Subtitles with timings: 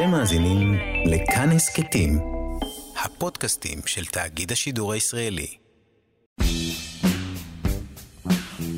[0.00, 0.74] אתם מאזינים
[1.06, 2.18] לכאן הסכתים,
[3.04, 5.46] הפודקאסטים של תאגיד השידור הישראלי.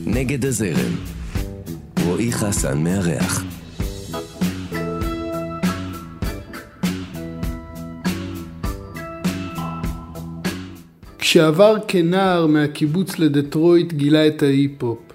[0.06, 0.96] נגד הזרם,
[2.04, 3.44] רועי חסן מארח.
[11.18, 15.11] כשעבר כנער מהקיבוץ לדטרויט גילה את ההיפ-הופ.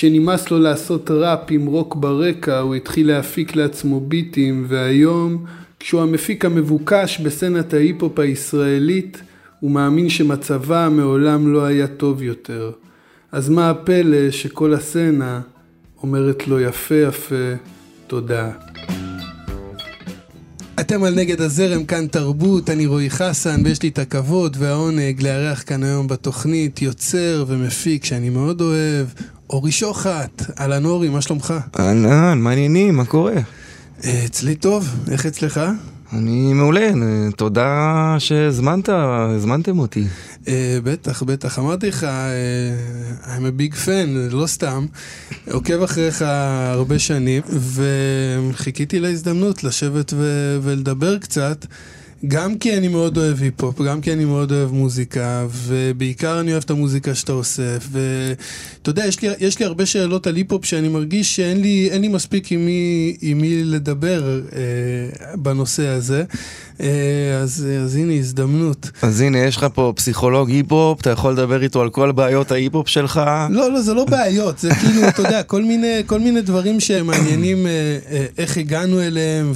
[0.00, 5.44] כשנמאס לו לעשות ראפ עם רוק ברקע הוא התחיל להפיק לעצמו ביטים והיום
[5.80, 9.22] כשהוא המפיק המבוקש בסצנת ההיפ-הופ הישראלית
[9.60, 12.70] הוא מאמין שמצבה מעולם לא היה טוב יותר.
[13.32, 15.40] אז מה הפלא שכל הסצנה
[16.02, 17.54] אומרת לו יפה יפה
[18.06, 18.50] תודה.
[20.80, 25.62] אתם על נגד הזרם, כאן תרבות, אני רועי חסן, ויש לי את הכבוד והעונג לארח
[25.66, 29.06] כאן היום בתוכנית יוצר ומפיק שאני מאוד אוהב,
[29.50, 30.42] אורי שוחט.
[30.60, 31.54] אהלן אורי, מה שלומך?
[31.78, 33.34] אהלן, מעניינים, מה קורה?
[34.04, 35.60] אה, אצלי טוב, איך אצלך?
[36.12, 36.90] אני מעולה,
[37.36, 40.04] תודה שהזמנת, הזמנתם אותי.
[40.44, 40.48] Uh,
[40.84, 41.58] בטח, בטח.
[41.58, 44.86] אמרתי לך, uh, I'm a big fan, לא סתם.
[45.50, 47.42] עוקב אחריך הרבה שנים,
[48.52, 51.66] וחיכיתי להזדמנות לשבת ו- ולדבר קצת.
[52.28, 56.62] גם כי אני מאוד אוהב היפ-הופ, גם כי אני מאוד אוהב מוזיקה, ובעיקר אני אוהב
[56.62, 57.88] את המוזיקה שאתה אוסף.
[57.90, 62.08] ואתה יודע, יש לי, יש לי הרבה שאלות על היפ-הופ שאני מרגיש שאין לי, לי
[62.08, 66.24] מספיק עם מי, עם מי לדבר אה, בנושא הזה.
[66.80, 68.90] אה, אז, אז הנה הזדמנות.
[69.02, 72.88] אז הנה, יש לך פה פסיכולוג היפ-הופ, אתה יכול לדבר איתו על כל בעיות ההיפ-הופ
[72.88, 73.20] שלך?
[73.50, 77.66] לא, לא, זה לא בעיות, זה כאילו, אתה יודע, כל מיני, כל מיני דברים שמעניינים
[77.66, 79.52] אה, אה, איך הגענו אליהם,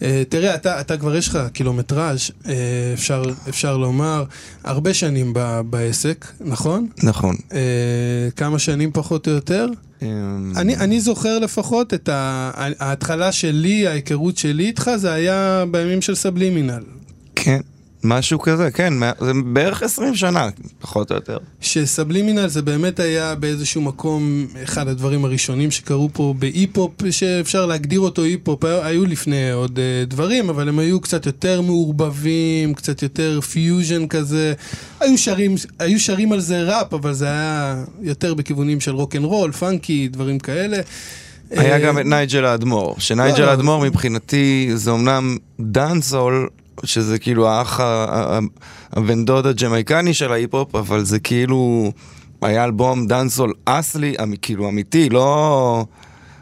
[0.00, 2.30] ותראה, אתה, אתה כבר יש לך קילומטראז',
[2.94, 4.24] אפשר, אפשר לומר,
[4.64, 6.86] הרבה שנים ב, בעסק, נכון?
[7.02, 7.36] נכון.
[8.36, 9.66] כמה שנים פחות או יותר?
[10.02, 12.08] אמ, אני, אני זוכר לפחות את
[12.78, 16.82] ההתחלה שלי, ההיכרות שלי איתך, זה היה בימים של סבלימינל.
[17.36, 17.60] כן.
[18.04, 20.48] משהו כזה, כן, זה בערך 20 שנה,
[20.80, 21.38] פחות או יותר.
[21.60, 28.24] שסבלימינל זה באמת היה באיזשהו מקום אחד הדברים הראשונים שקרו פה בהיפ-הופ, שאפשר להגדיר אותו
[28.24, 34.06] היפ-הופ, היו לפני עוד אה, דברים, אבל הם היו קצת יותר מעורבבים, קצת יותר פיוז'ן
[34.06, 34.52] כזה.
[35.00, 39.24] היו שרים, היו שרים על זה ראפ, אבל זה היה יותר בכיוונים של רוק אנד
[39.24, 40.76] רול, פאנקי, דברים כאלה.
[41.50, 46.48] היה גם את נייג'ל האדמו"ר, שנייג'ל האדמו"ר מבחינתי זה אמנם dancehall,
[46.84, 47.80] שזה כאילו האח
[48.92, 51.92] הבן דוד הג'מייקני של ההיפ-הופ, אבל זה כאילו
[52.42, 55.84] היה אלבום dancehall אסלי, כאילו אמיתי, לא...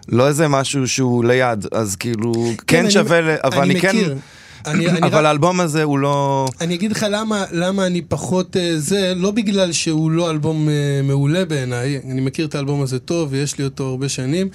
[0.08, 3.96] לא איזה משהו שהוא ליד, אז כאילו, כן, כן שווה, אני, אבל אני, אני כן...
[4.66, 5.24] אני, אני אבל רק...
[5.24, 6.46] האלבום הזה הוא לא...
[6.60, 11.06] אני אגיד לך למה, למה אני פחות אה, זה, לא בגלל שהוא לא אלבום אה,
[11.06, 14.48] מעולה בעיניי, אני מכיר את האלבום הזה טוב ויש לי אותו הרבה שנים,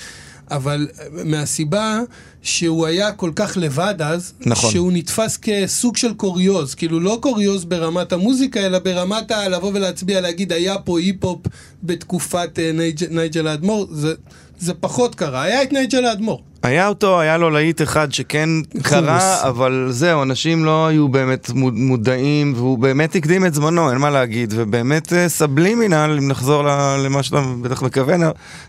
[0.52, 2.00] אבל מהסיבה
[2.42, 4.72] שהוא היה כל כך לבד אז, נכון.
[4.72, 9.48] שהוא נתפס כסוג של קוריוז, כאילו לא קוריוז ברמת המוזיקה, אלא ברמת ה...
[9.50, 11.42] לבוא ולהצביע, להגיד, היה פה היפ-הופ
[11.84, 14.14] בתקופת אה, נייג', נייג'ל האדמו"ר, זה,
[14.60, 16.42] זה פחות קרה, היה את נייג'ל האדמו"ר.
[16.66, 18.50] היה אותו, היה לו להיט אחד שכן
[18.82, 24.10] קרה, אבל זהו, אנשים לא היו באמת מודעים, והוא באמת הקדים את זמנו, אין מה
[24.10, 26.64] להגיד, ובאמת אה, סבלימינל, אם נחזור
[27.06, 28.22] למה שאתה בטח מכוון,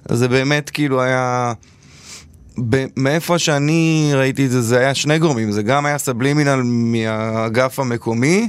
[0.08, 1.52] אז זה באמת כאילו היה...
[2.96, 8.48] מאיפה שאני ראיתי את זה, זה היה שני גורמים, זה גם היה סבלימינל מהאגף המקומי,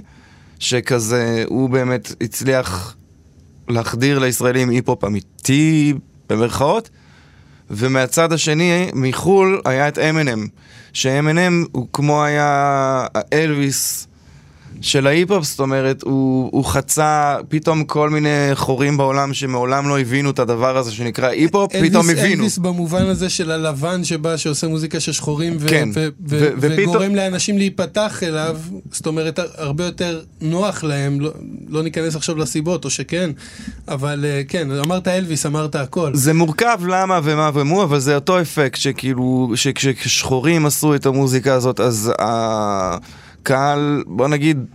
[0.60, 2.96] שכזה, הוא באמת הצליח
[3.70, 5.94] להחדיר לישראלים היפ-הופ אמיתי,
[6.30, 6.90] במרכאות,
[7.70, 10.50] ומהצד השני, מחו"ל, היה את Eminem,
[10.94, 14.07] ש-Eminem הוא כמו היה אלוויס
[14.82, 20.30] של ההיפ-הופ, זאת אומרת, הוא, הוא חצה פתאום כל מיני חורים בעולם שמעולם לא הבינו
[20.30, 22.34] את הדבר הזה שנקרא היפ-הופ, פתאום הבינו.
[22.34, 25.90] אלוויס במובן הזה של הלבן שבא, שעושה מוזיקה של שחורים, ו- כן.
[25.94, 27.16] ו- ו- וגורם ופתאום...
[27.16, 28.58] לאנשים להיפתח אליו,
[28.92, 31.32] זאת אומרת, הרבה יותר נוח להם, לא,
[31.70, 33.30] לא ניכנס עכשיו לסיבות, או שכן,
[33.88, 36.12] אבל אה, כן, אמרת אלוויס, אמרת הכל.
[36.14, 41.80] זה מורכב למה ומה ומו, אבל זה אותו אפקט שכאילו, שכששחורים עשו את המוזיקה הזאת,
[41.80, 42.12] אז...
[42.20, 42.24] Uh...
[43.48, 44.66] קהל, בוא נגיד,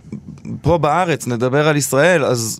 [0.61, 2.59] פה בארץ, נדבר על ישראל, אז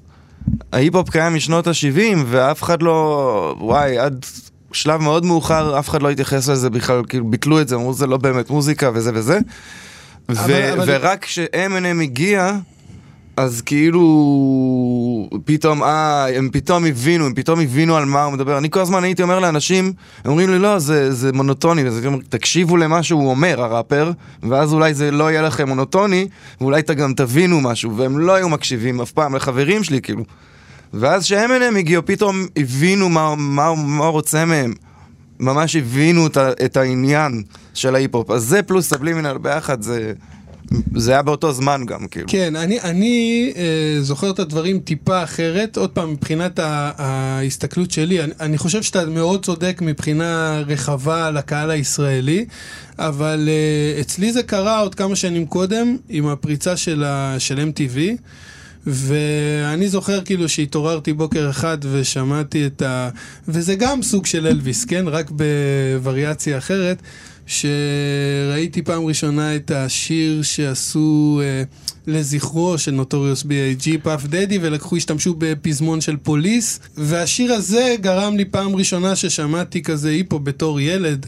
[0.74, 4.26] ההיפ-הופ קיים משנות ה-70 ואף אחד לא, וואי, עד
[4.72, 8.08] שלב מאוד מאוחר אף אחד לא התייחס לזה בכלל, כאילו ביטלו את זה, אמרו זה
[8.08, 9.40] לא באמת מוזיקה וזה וזה.
[10.30, 10.84] אבל, ו- אבל...
[10.88, 12.52] ורק כש-M&M הגיע,
[13.38, 18.58] אז כאילו, פתאום, אה, הם פתאום הבינו, הם פתאום הבינו על מה הוא מדבר.
[18.58, 19.94] אני כל הזמן הייתי אומר לאנשים,
[20.24, 24.12] הם אומרים לי, לא, זה, זה מונוטוני, וזה, תקשיבו למה שהוא אומר, הראפר,
[24.44, 26.28] ואז אולי זה לא יהיה לכם מונוטוני,
[26.62, 30.24] ואולי אתה גם תבינו משהו, והם לא היו מקשיבים אף פעם לחברים שלי, כאילו.
[30.94, 34.74] ואז כשהם הגיעו, פתאום הבינו מה, מה, מה רוצה מהם.
[35.40, 37.44] ממש הבינו את, את העניין.
[37.74, 38.32] של ההיפ-הופ.
[38.32, 40.14] אז זה פלוס סבלימינל ביחד, זה...
[40.96, 42.28] זה היה באותו זמן גם, כאילו.
[42.30, 45.78] כן, אני, אני אה, זוכר את הדברים טיפה אחרת.
[45.78, 51.72] עוד פעם, מבחינת ה- ההסתכלות שלי, אני, אני חושב שאתה מאוד צודק מבחינה רחבה לקהל
[51.72, 52.46] הישראלי,
[53.00, 58.00] אבל אה, אצלי זה קרה עוד כמה שנים קודם, עם הפריצה של, ה, של MTV.
[58.88, 63.10] ואני זוכר כאילו שהתעוררתי בוקר אחד ושמעתי את ה...
[63.48, 65.06] וזה גם סוג של אלוויס, כן?
[65.08, 67.02] רק בווריאציה אחרת.
[67.46, 71.64] שראיתי פעם ראשונה את השיר שעשו אה,
[72.08, 73.90] לזכרו של נוטוריוס B.I.G.
[74.04, 80.10] פאף דדי ולקחו, השתמשו בפזמון של פוליס והשיר הזה גרם לי פעם ראשונה ששמעתי כזה
[80.10, 81.26] היפו בתור ילד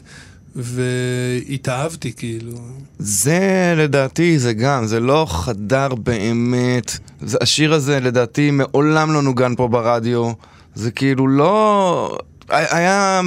[0.55, 2.57] והתאהבתי כאילו.
[2.99, 6.97] זה לדעתי, זה גם, זה לא חדר באמת.
[7.21, 10.31] זה, השיר הזה לדעתי מעולם לא נוגן פה ברדיו.
[10.75, 12.17] זה כאילו לא...
[12.49, 13.21] היה...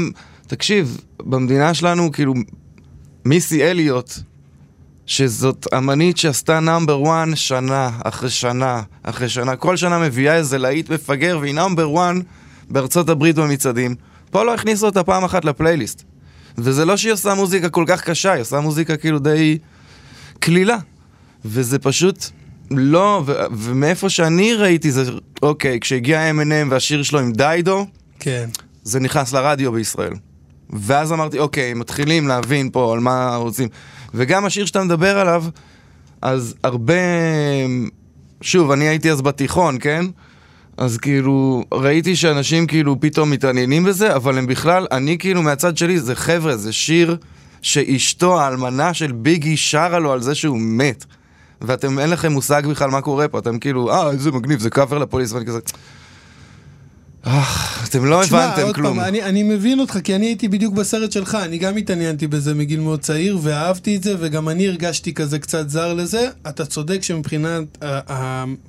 [0.46, 2.34] תקשיב, במדינה שלנו כאילו
[3.28, 4.12] מיסי אליוט,
[5.06, 10.90] שזאת אמנית שעשתה נאמבר 1 שנה אחרי שנה אחרי שנה, כל שנה מביאה איזה להיט
[10.90, 12.14] מפגר והיא נאמבר 1
[12.70, 13.94] בארצות הברית במצעדים.
[14.30, 16.02] פה לא הכניסו אותה פעם אחת לפלייליסט.
[16.58, 19.58] וזה לא שהיא עושה מוזיקה כל כך קשה, היא עושה מוזיקה כאילו די
[20.38, 20.76] קלילה.
[21.44, 22.24] וזה פשוט
[22.70, 25.04] לא, ו- ומאיפה שאני ראיתי זה,
[25.42, 27.86] אוקיי, כשהגיע M&M והשיר שלו עם דיידו,
[28.20, 28.48] כן.
[28.82, 30.12] זה נכנס לרדיו בישראל.
[30.72, 33.68] ואז אמרתי, אוקיי, מתחילים להבין פה על מה רוצים.
[34.14, 35.44] וגם השיר שאתה מדבר עליו,
[36.22, 36.94] אז הרבה...
[38.40, 40.04] שוב, אני הייתי אז בתיכון, כן?
[40.76, 46.00] אז כאילו, ראיתי שאנשים כאילו פתאום מתעניינים בזה, אבל הם בכלל, אני כאילו מהצד שלי,
[46.00, 47.16] זה חבר'ה, זה שיר
[47.62, 51.04] שאשתו, האלמנה של ביגי, שרה לו על זה שהוא מת.
[51.60, 54.98] ואתם, אין לכם מושג בכלל מה קורה פה, אתם כאילו, אה, איזה מגניב, זה קאבר
[54.98, 55.58] לפוליס, ואני כזה...
[57.84, 58.96] אתם לא תשמע, הבנתם כלום.
[58.96, 62.54] פעם, אני, אני מבין אותך, כי אני הייתי בדיוק בסרט שלך, אני גם התעניינתי בזה
[62.54, 66.28] מגיל מאוד צעיר, ואהבתי את זה, וגם אני הרגשתי כזה קצת זר לזה.
[66.48, 67.78] אתה צודק שמבחינת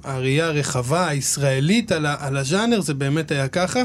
[0.04, 3.84] הראייה הרחבה, הישראלית על, על הז'אנר, זה באמת היה ככה.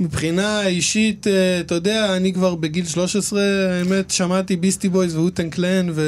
[0.00, 3.40] מבחינה אישית, אה, אתה יודע, אני כבר בגיל 13,
[3.78, 6.02] האמת, שמעתי ביסטי בויז והוטן קלן, ו...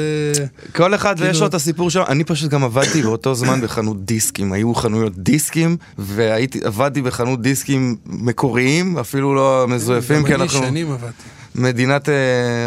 [0.71, 4.05] כל אחד כאילו- ויש לו את הסיפור שלו, אני פשוט גם עבדתי באותו זמן בחנות
[4.05, 10.43] דיסקים, היו חנויות דיסקים, והייתי, עבדתי בחנות דיסקים מקוריים, אפילו לא מזויפים, גם כי אני
[10.43, 11.23] אנחנו שנים עבדתי.
[11.55, 12.15] מדינת אה,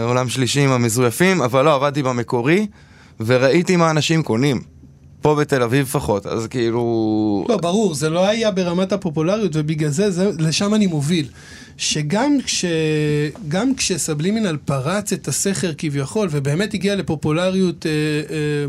[0.02, 2.66] עולם שלישי עם המזויפים, אבל לא, עבדתי במקורי,
[3.20, 4.73] וראיתי מה אנשים קונים,
[5.24, 7.46] פה בתל אביב לפחות, אז כאילו...
[7.48, 11.26] לא, ברור, זה לא היה ברמת הפופולריות, ובגלל זה, זה לשם אני מוביל.
[11.76, 12.64] שגם כש,
[13.76, 18.66] כשסבלימינל פרץ את הסכר כביכול, ובאמת הגיע לפופולריות, אה, אה,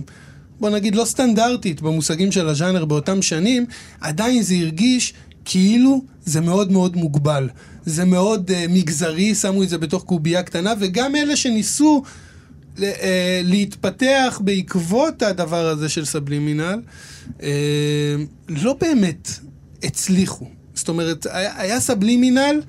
[0.59, 3.65] בוא נגיד, לא סטנדרטית במושגים של הז'אנר באותם שנים,
[4.01, 5.13] עדיין זה הרגיש
[5.45, 7.49] כאילו זה מאוד מאוד מוגבל.
[7.85, 12.03] זה מאוד אה, מגזרי, שמו את זה בתוך קובייה קטנה, וגם אלה שניסו...
[12.83, 16.81] אה, להתפתח בעקבות הדבר הזה של סבלימינל,
[17.43, 18.15] אה,
[18.49, 19.29] לא באמת
[19.83, 20.45] הצליחו.
[20.73, 22.61] זאת אומרת, היה, סבלימינל,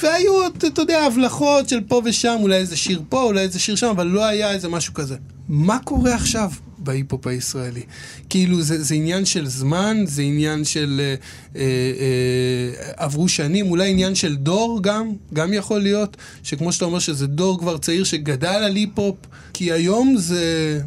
[0.00, 3.86] והיו, אתה יודע, הבלחות של פה ושם, אולי איזה שיר פה, אולי איזה שיר שם,
[3.86, 5.16] אבל לא היה איזה משהו כזה.
[5.48, 6.50] מה קורה עכשיו
[6.86, 7.82] בהיפ-הופ הישראלי?
[8.30, 11.00] כאילו, זה, זה עניין של זמן, זה עניין של...
[11.00, 11.14] אה,
[11.56, 11.62] אה,
[12.00, 17.26] אה, עברו שנים, אולי עניין של דור גם, גם יכול להיות, שכמו שאתה אומר שזה
[17.26, 19.16] דור כבר צעיר שגדל על היפ-הופ,
[19.52, 20.80] כי היום זה...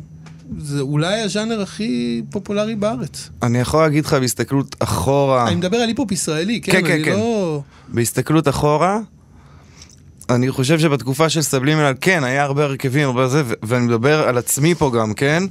[0.57, 3.29] זה אולי הז'אנר הכי פופולרי בארץ.
[3.43, 6.71] אני יכול להגיד לך בהסתכלות אחורה, אני מדבר על היפ-הופ ישראלי, כן?
[6.71, 7.11] כן, כן, כן.
[7.11, 7.61] לא...
[7.87, 8.99] בהסתכלות אחורה,
[10.29, 14.75] אני חושב שבתקופה של סבלימינל, כן, היה הרבה הרכבים, הרבה זה, ואני מדבר על עצמי
[14.75, 15.43] פה גם, כן?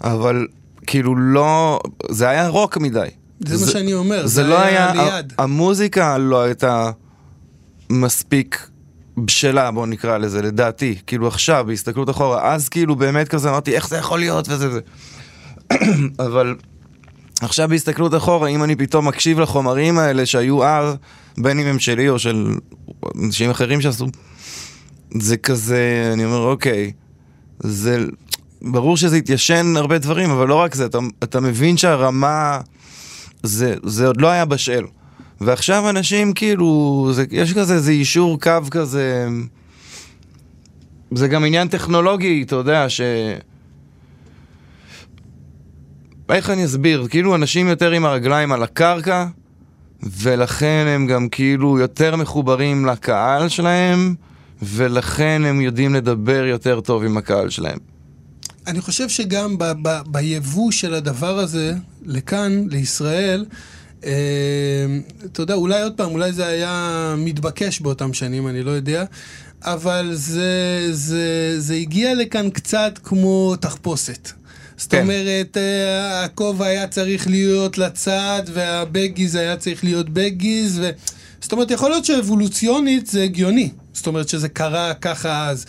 [0.00, 0.46] אבל
[0.86, 3.08] כאילו לא, זה היה רוק מדי.
[3.40, 5.32] זה מה שאני אומר, זה זה לא היה היה, ליד.
[5.38, 6.90] המוזיקה לא הייתה
[7.90, 8.68] מספיק
[9.16, 10.94] בשלה, בוא נקרא לזה, לדעתי.
[11.06, 14.80] כאילו עכשיו, בהסתכלות אחורה, אז כאילו באמת כזה אמרתי, איך זה יכול להיות וזה וזה.
[16.26, 16.56] אבל
[17.40, 20.94] עכשיו בהסתכלות אחורה, אם אני פתאום מקשיב לחומרים האלה שהיו אז,
[21.38, 22.54] בין אם הם שלי או של
[23.24, 24.06] אנשים אחרים שעשו,
[25.20, 26.92] זה כזה, אני אומר, אוקיי,
[27.60, 28.04] זה...
[28.62, 32.60] ברור שזה התיישן הרבה דברים, אבל לא רק זה, אתה, אתה מבין שהרמה...
[33.42, 34.84] זה, זה עוד לא היה בשל.
[35.40, 39.28] ועכשיו אנשים כאילו, זה, יש כזה איזה אישור קו כזה...
[41.14, 43.00] זה גם עניין טכנולוגי, אתה יודע, ש...
[46.28, 47.06] איך אני אסביר?
[47.10, 49.26] כאילו אנשים יותר עם הרגליים על הקרקע,
[50.02, 54.14] ולכן הם גם כאילו יותר מחוברים לקהל שלהם,
[54.62, 57.93] ולכן הם יודעים לדבר יותר טוב עם הקהל שלהם.
[58.66, 63.46] אני חושב שגם ב- ב- ביבוא של הדבר הזה לכאן, לישראל,
[64.04, 64.10] אה,
[65.24, 69.04] אתה יודע, אולי עוד פעם, אולי זה היה מתבקש באותם שנים, אני לא יודע,
[69.62, 74.30] אבל זה, זה, זה הגיע לכאן קצת כמו תחפושת.
[74.76, 75.02] זאת כן.
[75.02, 80.90] אומרת, אה, הכובע היה צריך להיות לצד, והבגיז היה צריך להיות בגיז, ו...
[81.40, 83.70] זאת אומרת, יכול להיות שאבולוציונית זה הגיוני.
[83.92, 85.66] זאת אומרת שזה קרה ככה אז.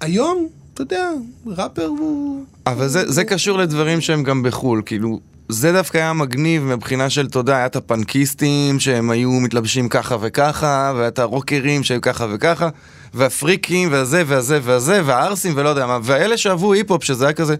[0.00, 1.10] היום, אתה יודע,
[1.46, 2.44] ראפר הוא...
[2.66, 7.26] אבל זה, זה קשור לדברים שהם גם בחו"ל, כאילו, זה דווקא היה מגניב מבחינה של,
[7.26, 12.68] אתה יודע, היה את הפנקיסטים שהם היו מתלבשים ככה וככה, ואת הרוקרים שהיו ככה וככה,
[13.14, 17.54] והפריקים, והזה והזה והזה, והערסים ולא יודע מה, והאלה שאהבו היפ-הופ, שזה היה כזה,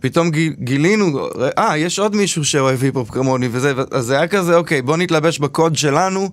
[0.00, 1.28] פתאום גיל, גילינו,
[1.58, 5.38] אה, יש עוד מישהו שאוהב היפ-הופ כמוני וזה, אז זה היה כזה, אוקיי, בוא נתלבש
[5.38, 6.30] בקוד שלנו,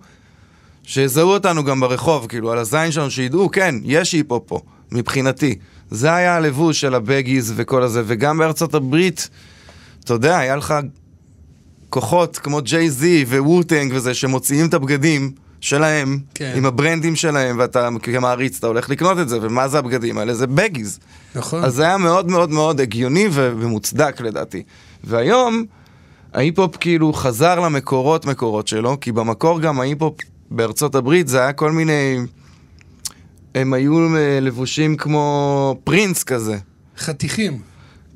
[0.84, 4.60] שיזהו אותנו גם ברחוב, כאילו, על הזין שלנו, שידעו, כן, יש היפ-הופ פה,
[4.92, 5.56] מבחינתי.
[5.92, 9.30] זה היה הלבוש של הבגיז וכל הזה, וגם בארצות הברית,
[10.04, 10.74] אתה יודע, היה לך
[11.90, 16.54] כוחות כמו ג'יי זי וווטנג וזה, שמוציאים את הבגדים שלהם, כן.
[16.56, 20.34] עם הברנדים שלהם, ואתה כמעריץ, אתה הולך לקנות את זה, ומה זה הבגדים האלה?
[20.34, 21.00] זה בגיז.
[21.36, 21.64] נכון.
[21.64, 24.64] אז זה היה מאוד מאוד מאוד הגיוני ומוצדק לדעתי.
[25.04, 25.66] והיום,
[26.34, 30.16] ההיפ-הופ כאילו חזר למקורות מקורות שלו, כי במקור גם ההיפ-הופ
[30.52, 32.18] בארצות הברית זה היה כל מיני...
[33.56, 36.58] הם היו אה, לבושים כמו פרינס כזה.
[36.98, 37.60] חתיכים.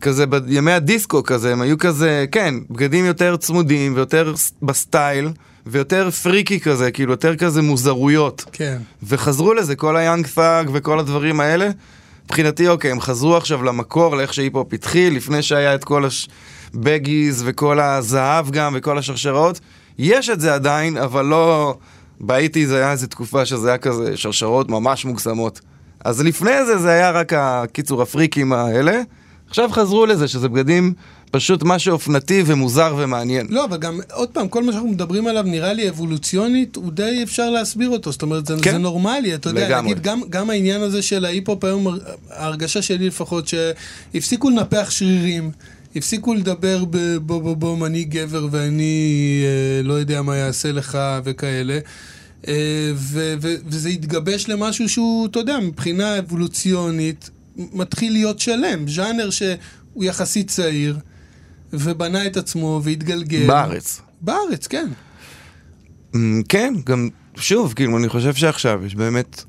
[0.02, 5.30] כזה בימי הדיסקו כזה, הם היו כזה, כן, בגדים יותר צמודים ויותר בסטייל
[5.66, 8.46] ויותר פריקי כזה, כאילו יותר כזה מוזרויות.
[8.52, 8.78] כן.
[9.04, 11.70] וחזרו לזה, כל ה Young Thug וכל הדברים האלה.
[12.26, 16.06] מבחינתי, אוקיי, הם חזרו עכשיו למקור, לאיך שהיפ-הופ התחיל, לפני שהיה את כל
[16.74, 19.60] הבגיז וכל הזהב גם וכל השרשראות.
[19.98, 21.78] יש את זה עדיין, אבל לא...
[22.22, 25.62] באיטי זה היה איזה תקופה שזה היה כזה שרשרות ממש מוגזמות.
[26.06, 29.02] אז לפני זה זה היה רק הקיצור הפריקים האלה.
[29.48, 30.94] עכשיו חזרו לזה, שזה בגדים
[31.32, 33.48] פשוט משהו אופנתי ומוזר ומעניין.
[33.50, 37.20] לא, אבל גם, עוד פעם, כל מה שאנחנו מדברים עליו נראה לי אבולוציונית, הוא די
[37.24, 38.12] אפשר להסביר אותו.
[38.12, 38.72] זאת אומרת, זה, כן.
[38.72, 39.92] זה נורמלי, אתה יודע, לגמרי.
[39.92, 41.98] נגיד, גם, גם העניין הזה של ההיפ-הופ היום,
[42.30, 45.52] ההרגשה שלי לפחות, שהפסיקו לנפח שרירים.
[45.96, 51.80] הפסיקו לדבר בבוא בוא בוא אני גבר ואני אה, לא יודע מה יעשה לך וכאלה.
[52.48, 58.88] אה, ו- ו- וזה התגבש למשהו שהוא, אתה יודע, מבחינה אבולוציונית, מתחיל להיות שלם.
[58.88, 60.98] ז'אנר שהוא יחסית צעיר,
[61.74, 63.48] ובנה את עצמו והתגלגל.
[63.48, 64.02] בארץ.
[64.22, 64.88] בארץ, כן.
[66.16, 69.44] אמ, כן, גם, שוב, כאילו, אני חושב שעכשיו יש באמת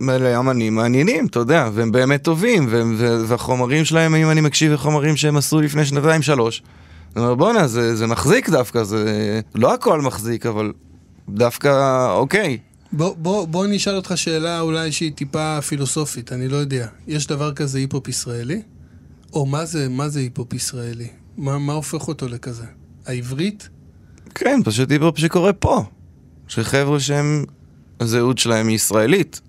[0.00, 2.96] מלא אמנים מעניינים, אתה יודע, והם באמת טובים, והם,
[3.26, 6.62] והחומרים שלהם, אם אני מקשיב לחומרים שהם עשו לפני שנתיים, שלוש,
[7.16, 10.72] אני אומר, בואנה, זה, זה מחזיק דווקא, זה לא הכל מחזיק, אבל
[11.34, 12.58] דווקא, אוקיי.
[12.92, 16.86] בוא, בוא, בוא אני אשאל אותך שאלה אולי שהיא טיפה פילוסופית, אני לא יודע.
[17.06, 18.62] יש דבר כזה היפ-הופ ישראלי?
[19.32, 21.08] או מה זה, מה זה היפ-הופ ישראלי?
[21.36, 22.64] מה, מה הופך אותו לכזה?
[23.06, 23.68] העברית?
[24.34, 25.84] כן, פשוט היפ-הופ שקורה פה.
[26.48, 27.44] שחבר'ה שהם,
[28.00, 29.40] הזהות שלהם היא ישראלית,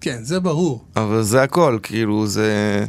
[0.00, 0.84] כן, זה ברור.
[0.96, 2.84] אבל זה הכל, כאילו, זה...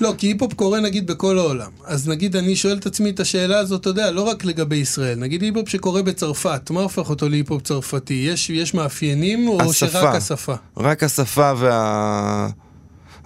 [0.00, 1.70] לא, כי היפ-הופ קורה נגיד בכל העולם.
[1.84, 5.18] אז נגיד אני שואל את עצמי את השאלה הזאת, אתה יודע, לא רק לגבי ישראל.
[5.18, 8.14] נגיד היפ-הופ שקורה בצרפת, מה הופך אותו להיפ-הופ צרפתי?
[8.14, 9.72] יש, יש מאפיינים או השפה.
[9.86, 10.54] שרק השפה?
[10.76, 12.48] רק השפה וה...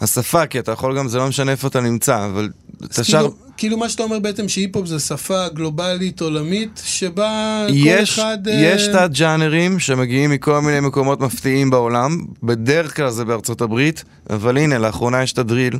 [0.00, 2.48] השפה, כי אתה יכול גם, זה לא משנה איפה אתה נמצא, אבל
[2.84, 3.18] אתה שר...
[3.18, 8.48] כאילו, כאילו מה שאתה אומר בעצם שהיפ-הופ זה שפה גלובלית עולמית, שבה יש, כל אחד...
[8.48, 14.58] אה, יש תת-ג'אנרים שמגיעים מכל מיני מקומות מפתיעים בעולם, בדרך כלל זה בארצות הברית, אבל
[14.58, 15.78] הנה, לאחרונה יש את הדריל.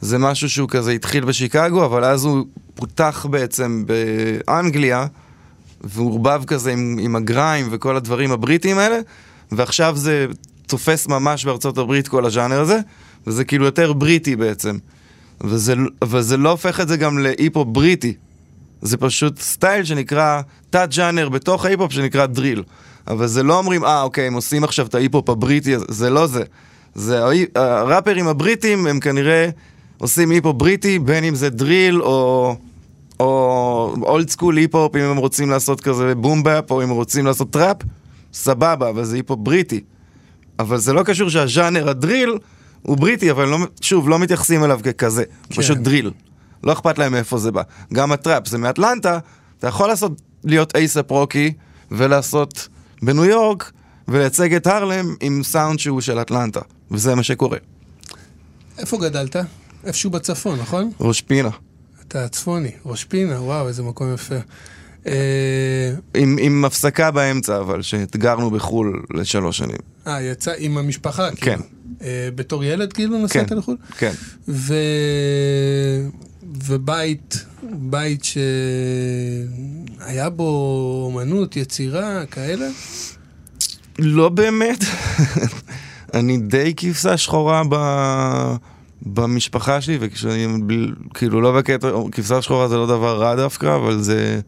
[0.00, 5.06] זה משהו שהוא כזה התחיל בשיקגו, אבל אז הוא פותח בעצם באנגליה,
[5.84, 8.98] ועורבב כזה עם, עם הגריים וכל הדברים הבריטיים האלה,
[9.52, 10.26] ועכשיו זה
[10.66, 12.78] תופס ממש בארצות הברית כל הז'אנר הזה,
[13.26, 14.78] וזה כאילו יותר בריטי בעצם.
[15.40, 15.74] וזה,
[16.04, 18.14] וזה לא הופך את זה גם להיפ-הופ בריטי.
[18.82, 20.40] זה פשוט סטייל שנקרא,
[20.70, 22.62] תת-ג'אנר בתוך ההיפ-הופ שנקרא drill.
[23.06, 26.26] אבל זה לא אומרים, אה, אוקיי, הם עושים עכשיו את ההיפ-הופ הבריטי, הזה." זה לא
[26.26, 26.42] זה.
[26.94, 27.20] זה
[27.54, 29.48] הראפרים הבריטים הם כנראה
[29.98, 32.56] עושים היפ-הופ בריטי, בין אם זה drill או...
[33.20, 37.26] או old school היפ-הופ, אם הם רוצים לעשות כזה boom bap, או אם הם רוצים
[37.26, 37.76] לעשות trap,
[38.32, 39.80] סבבה, אבל זה היפ-הופ בריטי.
[40.58, 42.38] אבל זה לא קשור שהז'אנר ה drill
[42.82, 45.62] הוא בריטי, אבל לא, שוב, לא מתייחסים אליו ככזה, כן.
[45.62, 46.10] פשוט drill.
[46.64, 47.62] לא אכפת להם מאיפה זה בא.
[47.92, 49.18] גם ה trap זה מאטלנטה,
[49.58, 50.12] אתה יכול לעשות,
[50.44, 51.52] להיות A$AP Rocky,
[51.90, 52.68] ולעשות
[53.02, 53.72] בניו יורק,
[54.08, 57.58] ולייצג את הרלם עם סאונד שהוא של אטלנטה, וזה מה שקורה.
[58.78, 59.36] איפה גדלת?
[59.88, 60.90] איפשהו בצפון, נכון?
[61.00, 61.50] ראש פינה.
[62.08, 64.34] אתה צפוני, ראש פינה, וואו, איזה מקום יפה.
[65.06, 69.78] אה, עם, עם הפסקה באמצע, אבל, שהתגרנו בחו"ל לשלוש שנים.
[70.06, 71.56] אה, יצא עם המשפחה, כאילו.
[71.56, 71.60] כן.
[72.02, 73.76] אה, בתור ילד, כאילו, נסעת לחו"ל?
[73.98, 74.12] כן.
[74.48, 74.74] ו...
[76.64, 78.38] ובית, בית ש...
[80.00, 82.68] היה בו אומנות, יצירה, כאלה?
[83.98, 84.84] לא באמת.
[86.14, 87.74] אני די כבשה שחורה ב...
[89.02, 90.46] במשפחה שלי, וכשאני
[91.14, 94.40] כאילו לא בקטע, כבשה שחורה זה לא דבר רע דווקא, אבל זה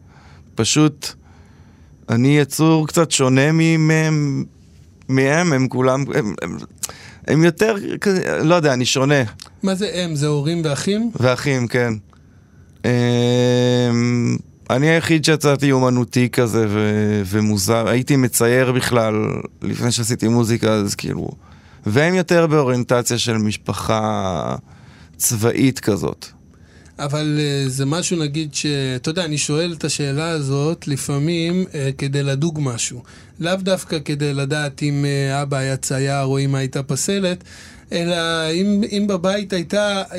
[0.55, 1.07] פשוט,
[2.09, 4.43] אני יצור קצת שונה מהם,
[5.09, 6.57] מהם, הם כולם, הם, הם,
[7.27, 7.75] הם יותר,
[8.43, 9.23] לא יודע, אני שונה.
[9.63, 10.15] מה זה הם?
[10.15, 11.11] זה הורים ואחים?
[11.19, 11.93] ואחים, כן.
[12.85, 14.37] אמ,
[14.69, 19.15] אני היחיד שיצאתי אומנותי כזה ו- ומוזר, הייתי מצייר בכלל
[19.61, 21.29] לפני שעשיתי מוזיקה, אז כאילו...
[21.85, 24.55] והם יותר באוריינטציה של משפחה
[25.17, 26.25] צבאית כזאת.
[26.99, 28.65] אבל uh, זה משהו, נגיד, ש...
[28.95, 33.03] אתה יודע, אני שואל את השאלה הזאת לפעמים uh, כדי לדוג משהו.
[33.39, 37.43] לאו דווקא כדי לדעת אם uh, אבא היה צייר או אמא הייתה פסלת,
[37.91, 38.15] אלא
[38.53, 40.13] אם, אם בבית הייתה, uh,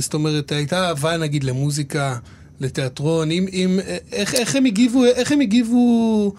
[0.00, 2.16] זאת אומרת, הייתה אהבה, נגיד, למוזיקה,
[2.60, 3.80] לתיאטרון, אם, אם,
[4.12, 6.34] איך, איך הם הגיבו, איך הם הגיבו...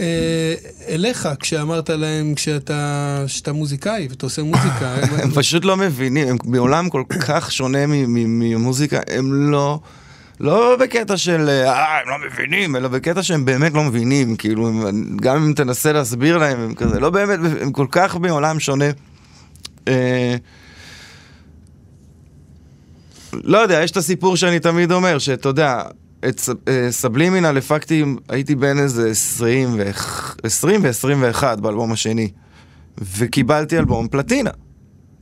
[0.00, 0.54] אה,
[0.88, 4.94] אליך כשאמרת להם כשאתה, שאתה מוזיקאי ואתה עושה מוזיקה.
[5.22, 9.80] הם פשוט לא מבינים, הם בעולם כל כך שונה ממוזיקה, הם לא...
[10.40, 14.72] לא בקטע של, אה, הם לא מבינים, אלא בקטע שהם באמת לא מבינים, כאילו,
[15.16, 18.84] גם אם תנסה להסביר להם, הם כזה, לא באמת, הם כל כך בעולם שונה.
[19.88, 20.36] אה,
[23.32, 25.82] לא יודע, יש את הסיפור שאני תמיד אומר, שאתה יודע,
[26.28, 29.78] את אה, סבלימינל הפקתי, הייתי בן איזה 20
[30.82, 32.30] ו-21 באלבום השני,
[32.98, 34.50] וקיבלתי אלבום פלטינה.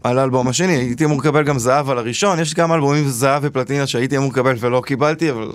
[0.05, 3.87] על האלבום השני, הייתי אמור לקבל גם זהב על הראשון, יש כמה אלבומים זהב ופלטינה
[3.87, 5.53] שהייתי אמור לקבל ולא קיבלתי, אבל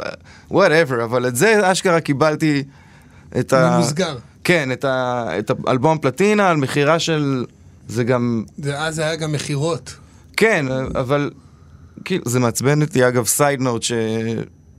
[0.52, 2.64] whatever, אבל את זה אשכרה קיבלתי
[3.40, 3.76] את ה...
[3.76, 4.18] ממוסגר.
[4.44, 5.26] כן, את, ה...
[5.40, 7.46] את האלבום פלטינה על מכירה של...
[7.88, 8.44] זה גם...
[8.58, 9.96] זה, אז היה גם מכירות.
[10.38, 10.66] כן,
[10.96, 11.32] אבל
[12.06, 13.92] כאילו, זה מעצבן אותי, אגב, סייד נוט, ש...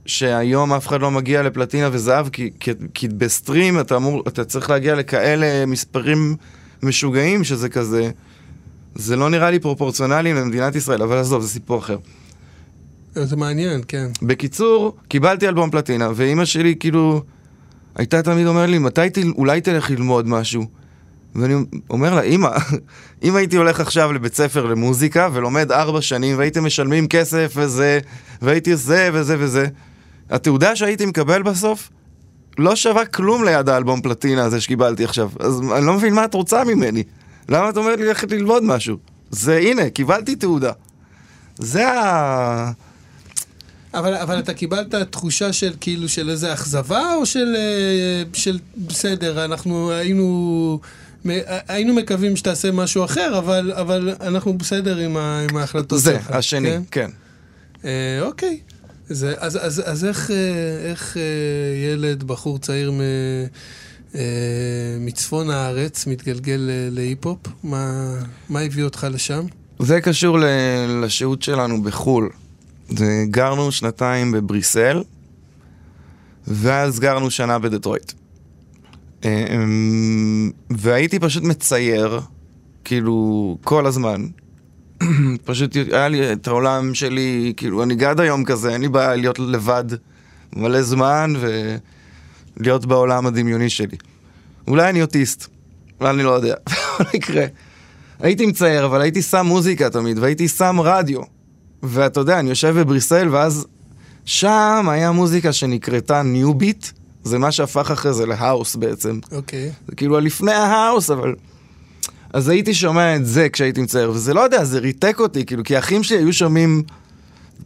[0.05, 4.69] שהיום אף אחד לא מגיע לפלטינה וזהב, כי, כי, כי בסטרים אתה אמור, אתה צריך
[4.69, 6.35] להגיע לכאלה מספרים
[6.83, 8.09] משוגעים שזה כזה,
[8.95, 11.97] זה לא נראה לי פרופורציונלי למדינת ישראל, אבל עזוב, זה סיפור אחר.
[13.13, 14.07] זה מעניין, כן.
[14.21, 17.21] בקיצור, קיבלתי אלבום פלטינה, ואימא שלי כאילו,
[17.95, 19.31] הייתה תמיד אומרת לי, מתי תל...
[19.37, 20.65] אולי תלך ללמוד משהו?
[21.35, 21.53] ואני
[21.89, 22.49] אומר לה, אמא,
[23.23, 27.99] אם הייתי הולך עכשיו לבית ספר למוזיקה ולומד ארבע שנים והייתם משלמים כסף וזה,
[28.41, 29.67] והייתי זה וזה וזה,
[30.31, 31.89] התעודה שהייתי מקבל בסוף
[32.57, 35.29] לא שווה כלום ליד האלבום פלטינה הזה שקיבלתי עכשיו.
[35.39, 37.03] אז אני לא מבין מה את רוצה ממני.
[37.49, 38.97] למה את אומרת לי ללכת ללמוד משהו?
[39.31, 40.71] זה הנה, קיבלתי תעודה.
[41.57, 42.71] זה ה...
[43.93, 49.45] אבל, אבל אתה קיבלת תחושה של כאילו של איזה אכזבה או של, אה, של בסדר,
[49.45, 50.79] אנחנו היינו,
[51.67, 56.27] היינו מקווים שתעשה משהו אחר, אבל, אבל אנחנו בסדר עם, ה, עם ההחלטות שלך.
[56.29, 56.81] זה, השני, כן.
[56.91, 57.09] כן.
[57.85, 58.59] אה, אוקיי.
[59.11, 60.35] זה, אז, אז, אז איך, אה,
[60.89, 61.21] איך אה,
[61.93, 63.01] ילד, בחור צעיר מ,
[64.15, 64.21] אה,
[64.99, 67.39] מצפון הארץ מתגלגל להיפ-הופ?
[67.63, 68.13] מה,
[68.49, 69.45] מה הביא אותך לשם?
[69.79, 70.37] זה קשור
[71.01, 72.29] לשהות שלנו בחו"ל.
[73.25, 75.03] גרנו שנתיים בבריסל,
[76.47, 78.11] ואז גרנו שנה בדטרויט.
[80.69, 82.19] והייתי פשוט מצייר,
[82.83, 84.25] כאילו, כל הזמן.
[85.45, 89.39] פשוט היה לי את העולם שלי, כאילו, אני גד היום כזה, אין לי בעיה להיות
[89.39, 89.83] לבד
[90.55, 91.33] מלא זמן
[92.57, 93.97] ולהיות בעולם הדמיוני שלי.
[94.67, 95.47] אולי אני אוטיסט,
[95.99, 96.55] אולי אני לא יודע,
[96.99, 97.45] לא יקרה.
[98.19, 101.21] הייתי מצייר, אבל הייתי שם מוזיקה תמיד, והייתי שם רדיו.
[101.83, 103.67] ואתה יודע, אני יושב בבריסל, ואז
[104.25, 106.87] שם היה מוזיקה שנקראתה ניו ביט,
[107.23, 109.19] זה מה שהפך אחרי זה להאוס בעצם.
[109.31, 109.69] אוקיי.
[109.69, 109.89] Okay.
[109.89, 111.35] זה כאילו לפני ההאוס, אבל...
[112.33, 115.75] אז הייתי שומע את זה כשהייתי מצייר, וזה לא יודע, זה ריתק אותי, כאילו, כי
[115.75, 116.83] האחים שלי היו שומעים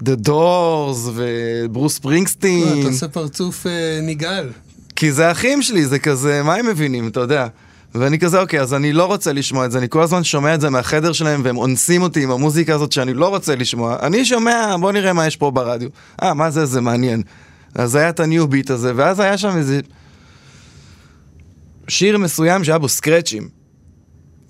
[0.03, 2.63] The Doors וברוס פרינגסטין.
[2.63, 4.49] לא, אתה עושה פרצוף אה, נגעל.
[4.95, 7.47] כי זה האחים שלי, זה כזה, מה הם מבינים, אתה יודע?
[7.95, 10.61] ואני כזה, אוקיי, אז אני לא רוצה לשמוע את זה, אני כל הזמן שומע את
[10.61, 13.97] זה מהחדר שלהם, והם אונסים אותי עם המוזיקה הזאת שאני לא רוצה לשמוע.
[14.01, 15.89] אני שומע, בוא נראה מה יש פה ברדיו.
[16.23, 17.21] אה, מה זה, זה מעניין.
[17.75, 19.79] אז היה את ה new beat הזה, ואז היה שם איזה
[21.87, 23.64] שיר מסוים שהיה בו סקרצ'ים.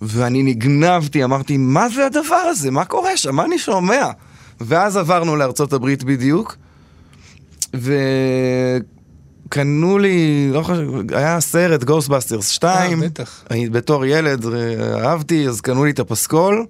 [0.02, 2.72] ואני נגנבתי, אמרתי, מה זה הדבר הזה?
[2.72, 3.36] מה קורה שם?
[3.36, 4.10] מה אני שומע?
[4.62, 6.58] ואז עברנו לארצות הברית בדיוק,
[9.48, 13.04] וקנו לי, לא חשוב, היה סרט Ghostbusters 2.
[13.04, 13.44] אה, בטח.
[13.72, 14.46] בתור ילד
[14.96, 16.66] אהבתי, אז קנו לי את הפסקול,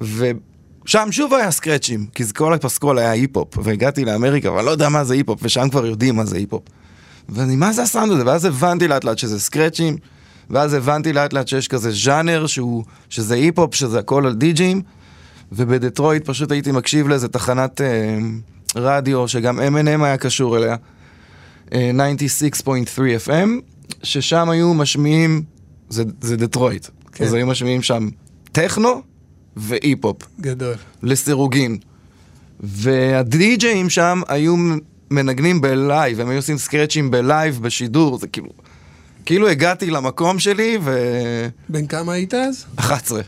[0.00, 5.04] ושם שוב היה סקרצ'ים, כי כל הפסקול היה היפ-הופ, והגעתי לאמריקה, אבל לא יודע מה
[5.04, 6.62] זה היפ-הופ, ושם כבר יודעים מה זה היפ-הופ.
[7.28, 8.26] ואני, מה זה הסאונד הזה?
[8.26, 9.96] ואז הבנתי לאט לאט שזה סקרצ'ים.
[10.50, 14.82] ואז הבנתי לאט לאט שיש כזה ז'אנר שהוא, שזה היפ-הופ, שזה הכל על די-ג'ים,
[15.52, 18.18] ובדטרויט פשוט הייתי מקשיב לאיזה תחנת אה,
[18.76, 20.76] רדיו, שגם M&M היה קשור אליה.
[21.72, 21.90] אה,
[22.56, 23.48] 96.3 FM,
[24.02, 25.42] ששם היו משמיעים,
[25.88, 27.24] זה, זה דטרויט, כן.
[27.24, 28.08] אז היו משמיעים שם
[28.52, 29.02] טכנו
[29.56, 30.16] והיפ-הופ.
[30.40, 30.74] גדול.
[31.02, 31.78] לסירוגין.
[32.60, 34.54] והדי-ג'אים שם היו
[35.10, 38.48] מנגנים בלייב, הם היו עושים סקרצ'ים בלייב, בשידור, זה כאילו...
[39.30, 40.98] כאילו הגעתי למקום שלי ו...
[41.68, 42.64] בן כמה היית אז?
[42.76, 43.20] 11.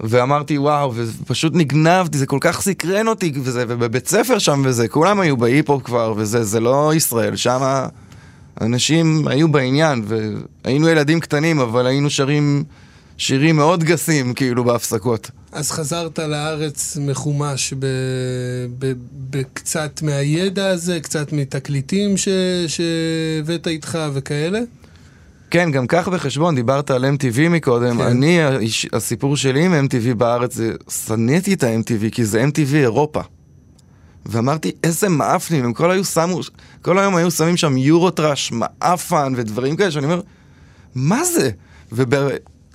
[0.00, 5.20] ואמרתי וואו, ופשוט נגנבתי, זה כל כך סקרן אותי, וזה, ובבית ספר שם וזה, כולם
[5.20, 7.60] היו בהיפ-הופ כבר, וזה, זה לא ישראל, שם
[8.60, 10.04] אנשים היו בעניין,
[10.64, 12.64] והיינו ילדים קטנים, אבל היינו שרים
[13.18, 15.30] שירים מאוד גסים, כאילו, בהפסקות.
[15.52, 17.74] אז חזרת לארץ מחומש
[19.30, 22.14] בקצת מהידע הזה, קצת מתקליטים
[22.66, 24.60] שהבאת איתך וכאלה?
[25.50, 28.02] כן, גם קח בחשבון, דיברת על MTV מקודם, כן.
[28.04, 28.38] אני,
[28.92, 33.20] הסיפור שלי עם MTV בארץ, זה, שנאתי את ה-MTV, כי זה MTV אירופה.
[34.26, 36.40] ואמרתי, איזה מעפנים, הם כל, היו שמו,
[36.82, 40.20] כל היום היו שמים שם Euro-trash, מעפן ודברים כאלה, שאני אומר,
[40.94, 41.50] מה זה?
[41.92, 42.14] וב...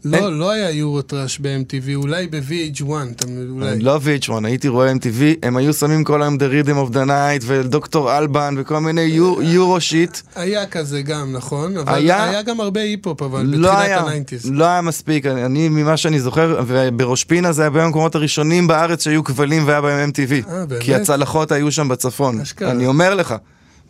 [0.06, 3.80] לא, אין- לא היה Euro-trash ב-MTV, אולי ב-VH1, אתה אולי.
[3.80, 7.44] לא VH1, הייתי רואה MTV, הם היו שמים כל היום The Rhythm of the Night
[7.46, 10.18] ודוקטור אלבן וכל מיני Eu- Euro shit.
[10.36, 11.78] היה כזה גם, נכון?
[11.78, 14.52] אבל היה- היה גם הרבה היפ-הופ, אבל לא בתחילת היה, ה nineties.
[14.52, 18.68] לא היה מספיק, אני, אני ממה שאני זוכר, ובראש פינה זה היה בין המקומות הראשונים
[18.68, 20.50] בארץ שהיו כבלים והיה בהם MTV.
[20.52, 20.82] אה, באמת?
[20.84, 22.42] כי הצלחות היו שם בצפון.
[22.42, 22.72] אשכרה.
[22.72, 23.36] אני אומר לך.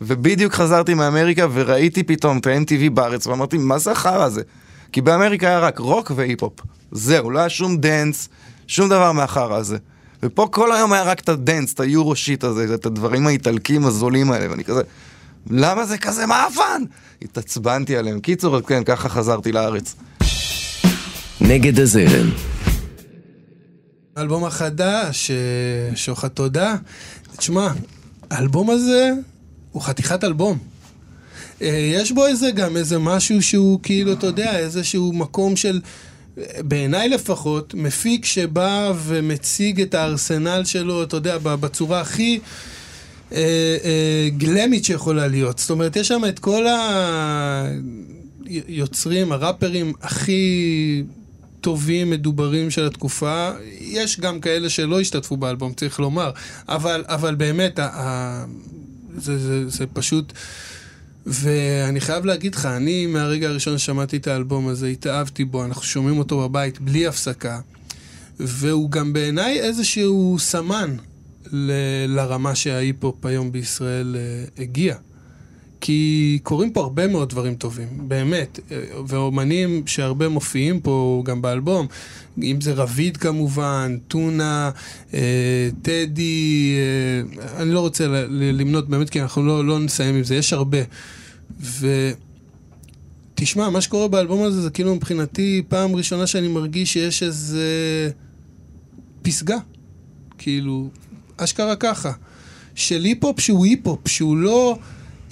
[0.00, 4.42] ובדיוק חזרתי מאמריקה וראיתי פתאום את ה-MTV בארץ ואמרתי, מה זה החרא הזה?
[4.92, 6.52] כי באמריקה היה רק רוק והיפ-הופ.
[6.92, 8.28] זהו, לא היה שום דנס,
[8.66, 9.76] שום דבר מהחרא הזה.
[10.22, 13.86] ופה כל היום היה רק את הדנס, את ה Euro shit הזה, את הדברים האיטלקים
[13.86, 14.82] הזולים האלה, ואני כזה,
[15.50, 16.82] למה זה כזה מעפן?
[17.22, 18.20] התעצבנתי עליהם.
[18.20, 19.94] קיצור, כן, ככה חזרתי לארץ.
[21.40, 22.30] נגד הזרם.
[24.16, 26.74] האלבום החדש, אה, שוחט תודה.
[27.36, 27.68] תשמע,
[28.30, 29.10] האלבום הזה
[29.72, 30.58] הוא חתיכת אלבום.
[31.62, 35.80] אה, יש בו איזה גם איזה משהו שהוא כאילו, אתה יודע, איזשהו מקום של,
[36.38, 42.40] אה, בעיניי לפחות, מפיק שבא ומציג את הארסנל שלו, אתה יודע, בצורה הכי
[43.32, 43.38] אה,
[43.84, 45.58] אה, גלמית שיכולה להיות.
[45.58, 46.64] זאת אומרת, יש שם את כל
[48.44, 51.02] היוצרים, הראפרים הכי
[51.60, 53.50] טובים, מדוברים של התקופה.
[53.80, 56.30] יש גם כאלה שלא השתתפו באלבום, צריך לומר.
[56.68, 58.44] אבל, אבל באמת, ה, ה,
[59.16, 60.32] זה, זה, זה פשוט...
[61.26, 66.18] ואני חייב להגיד לך, אני מהרגע הראשון ששמעתי את האלבום הזה, התאהבתי בו, אנחנו שומעים
[66.18, 67.60] אותו בבית בלי הפסקה.
[68.40, 70.96] והוא גם בעיניי איזשהו סמן
[71.52, 71.72] ל-
[72.08, 74.96] לרמה שההיפ-הופ היום בישראל אה, הגיע.
[75.80, 78.60] כי קורים פה הרבה מאוד דברים טובים, באמת.
[79.06, 81.86] ואומנים שהרבה מופיעים פה גם באלבום,
[82.42, 84.70] אם זה רביד כמובן, טונה,
[85.14, 90.14] אה, טדי, אה, אני לא רוצה ל- ל- למנות באמת כי אנחנו לא, לא נסיים
[90.14, 90.78] עם זה, יש הרבה.
[93.34, 97.64] ותשמע, מה שקורה באלבום הזה זה כאילו מבחינתי פעם ראשונה שאני מרגיש שיש איזה
[99.22, 99.58] פסגה.
[100.38, 100.88] כאילו,
[101.36, 102.12] אשכרה ככה.
[102.74, 104.78] של היפ-הופ שהוא היפ-הופ, שהוא לא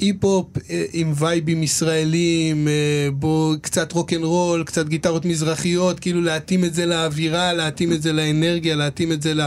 [0.05, 6.75] היפ-הופ אה, עם וייבים ישראלים, אה, בו קצת רוקנרול, קצת גיטרות מזרחיות, כאילו להתאים את
[6.75, 9.47] זה לאווירה, להתאים את זה לאנרגיה, להתאים את זה ל-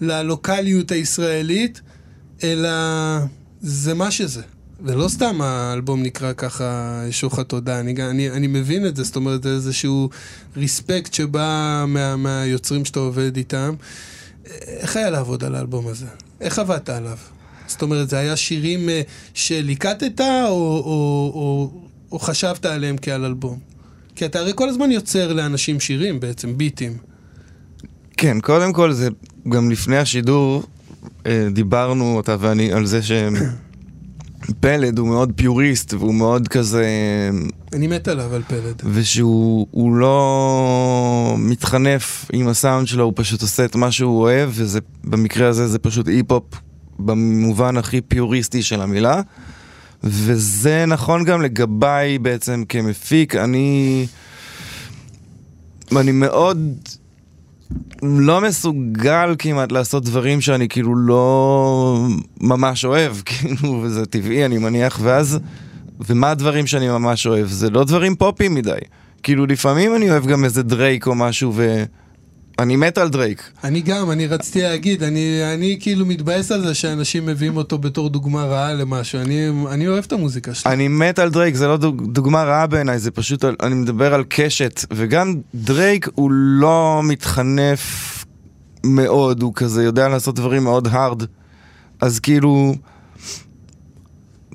[0.00, 1.80] ללוקאליות הישראלית,
[2.44, 2.70] אלא
[3.60, 4.42] זה מה שזה.
[4.84, 9.42] ולא סתם האלבום נקרא ככה שוחד תודה, אני, אני, אני מבין את זה, זאת אומרת,
[9.42, 10.08] זה איזשהו
[10.56, 13.74] ריספקט שבא מה, מהיוצרים שאתה עובד איתם.
[14.66, 16.06] איך היה לעבוד על האלבום הזה?
[16.40, 17.18] איך עבדת עליו?
[17.70, 19.02] זאת אומרת, זה היה שירים אה,
[19.34, 21.70] שליקטת או, או, או,
[22.12, 23.58] או חשבת עליהם כעל אלבום?
[24.14, 26.96] כי אתה הרי כל הזמן יוצר לאנשים שירים בעצם, ביטים.
[28.16, 29.08] כן, קודם כל זה,
[29.48, 30.62] גם לפני השידור
[31.26, 33.00] אה, דיברנו, אתה ואני, על זה
[34.48, 36.86] שפלד הוא מאוד פיוריסט והוא מאוד כזה,
[37.72, 38.82] אני מת עליו על פלד.
[38.84, 44.80] ושהוא הוא לא מתחנף עם הסאונד שלו, הוא פשוט עושה את מה שהוא אוהב, וזה,
[45.04, 46.44] במקרה הזה זה פשוט היפ-הופ
[47.04, 49.20] במובן הכי פיוריסטי של המילה.
[50.04, 54.06] וזה נכון גם לגביי בעצם כמפיק, אני...
[55.96, 56.58] אני מאוד
[58.02, 62.06] לא מסוגל כמעט לעשות דברים שאני כאילו לא
[62.40, 65.38] ממש אוהב, כאילו, וזה טבעי, אני מניח, ואז...
[66.08, 67.48] ומה הדברים שאני ממש אוהב?
[67.48, 68.78] זה לא דברים פופיים מדי.
[69.22, 71.52] כאילו, לפעמים אני אוהב גם איזה דרייק או משהו,
[72.60, 73.42] ואני מת על דרייק.
[73.64, 78.08] אני גם, אני רציתי להגיד, אני, אני כאילו מתבאס על זה שאנשים מביאים אותו בתור
[78.08, 79.20] דוגמה רעה למשהו.
[79.20, 80.72] אני, אני אוהב את המוזיקה שלו.
[80.72, 84.14] אני מת על דרייק, זה לא דוג, דוגמה רעה בעיניי, זה פשוט, על, אני מדבר
[84.14, 88.24] על קשת, וגם דרייק הוא לא מתחנף
[88.84, 91.22] מאוד, הוא כזה יודע לעשות דברים מאוד hard.
[92.00, 92.74] אז כאילו,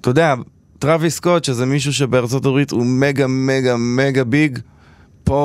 [0.01, 0.35] אתה יודע,
[0.79, 4.59] טראביס סקוט, שזה מישהו שבארצות הברית הוא מגה מגה מגה big,
[5.25, 5.35] פה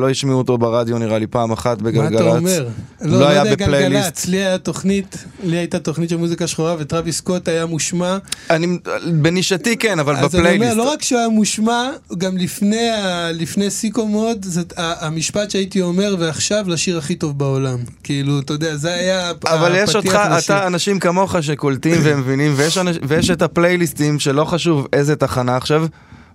[0.00, 2.12] לא ישמעו אותו ברדיו נראה לי פעם אחת בגלגלצ.
[2.20, 2.68] מה אתה אומר?
[3.00, 4.26] לא, לא היה יודע, בפלייליסט.
[4.28, 8.18] לי היה תוכנית, לי הייתה תוכנית של מוזיקה שחורה וטרוויס סקוט היה מושמע.
[8.50, 8.78] אני,
[9.12, 10.72] בנישתי כן, אבל אז אני בפלייליסט.
[10.72, 12.86] אומר, לא רק שהוא היה מושמע, גם לפני,
[13.32, 17.78] לפני סיקו מוד, זה ה- המשפט שהייתי אומר, ועכשיו לשיר הכי טוב בעולם.
[18.02, 20.18] כאילו, אתה יודע, זה היה אבל יש אותך.
[20.44, 25.86] אתה אנשים כמוך שקולטים ומבינים, ויש, אנש, ויש את הפלייליסטים שלא חשוב איזה תחנה עכשיו,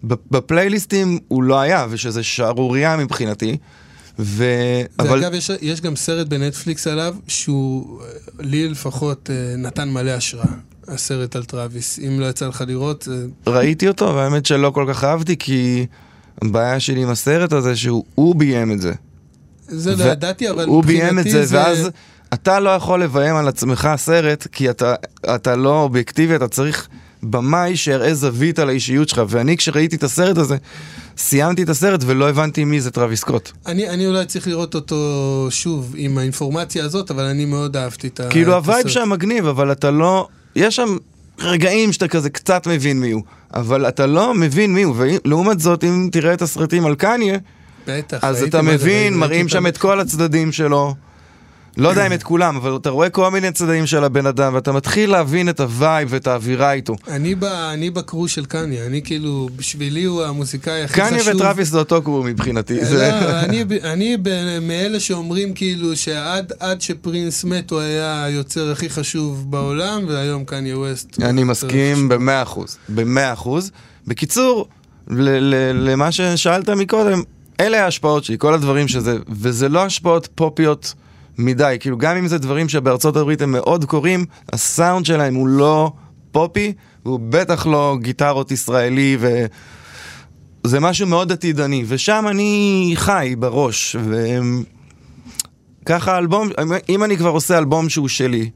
[0.03, 3.57] בפלייליסטים הוא לא היה, ושזה שערורייה מבחינתי.
[4.19, 4.43] ו...
[4.43, 8.07] זה אבל אגב, יש, יש גם סרט בנטפליקס עליו, שהוא, אה,
[8.39, 10.45] לי לפחות, אה, נתן מלא השראה.
[10.87, 11.99] הסרט על טראביס.
[11.99, 13.25] אם לא יצא לך לראות, זה...
[13.47, 15.85] ראיתי אותו, והאמת שלא כל כך אהבתי, כי
[16.41, 18.93] הבעיה שלי עם הסרט הזה שהוא הוא ביים את זה.
[19.67, 21.89] זה לא ו- ידעתי, אבל הוא ביים את מבחינתי זה, ואז
[22.33, 24.95] אתה לא יכול לביים על עצמך סרט, כי אתה,
[25.35, 26.87] אתה לא אובייקטיבי, אתה צריך
[27.23, 29.21] במאי שיראה זווית על האישיות שלך.
[29.27, 30.57] ואני, כשראיתי את הסרט הזה,
[31.17, 33.51] סיימתי את הסרט ולא הבנתי מי זה טרוויס סקוט.
[33.65, 38.21] אני, אני אולי צריך לראות אותו שוב עם האינפורמציה הזאת, אבל אני מאוד אהבתי את.
[38.29, 38.91] כאילו את ה vibe הסרט.
[38.91, 40.27] שם מגניב, אבל אתה לא...
[40.55, 40.97] יש שם
[41.39, 45.83] רגעים שאתה כזה קצת מבין מי הוא, אבל אתה לא מבין מי הוא, ולעומת זאת,
[45.83, 47.37] אם תראה את הסרטים על קניה,
[47.87, 50.95] בטח, אז אתה מבין, מראים שם את כל הצדדים שלו.
[51.77, 54.71] לא יודע אם את כולם, אבל אתה רואה כל מיני צדדים של הבן אדם, ואתה
[54.71, 56.95] מתחיל להבין את ה vibe ואת האווירה איתו.
[57.07, 61.19] אני, ב, אני ב crew של קניה, אני כאילו, בשבילי הוא המוזיקאי הכי חשוב.
[61.19, 62.75] קניה וטראביס זה אותו crew מבחינתי.
[62.77, 68.71] לא, זה- אני, אני ב- מאלה שאומרים כאילו שעד עד שפרינס מת הוא היה היוצר
[68.71, 71.21] הכי חשוב בעולם, והיום קניה ווסט.
[71.21, 73.71] אני מסכים במאה אחוז, במאה אחוז.
[74.07, 74.67] בקיצור,
[75.07, 77.21] ל- ל- למה ששאלת מקודם,
[77.59, 80.93] אלה ההשפעות שלי, כל הדברים שזה, וזה לא השפעות פופיות
[81.37, 85.91] מדי, כאילו גם אם זה דברים שבארצות הברית הם מאוד קוראים, הסאונד שלהם הוא לא
[86.31, 86.73] פופי,
[87.05, 93.95] והוא בטח לא גיטרות ישראלי, וזה משהו מאוד עתידני, ושם אני חי בראש,
[95.83, 96.49] וככה האלבום,
[96.89, 98.49] אם אני כבר עושה אלבום שהוא שלי,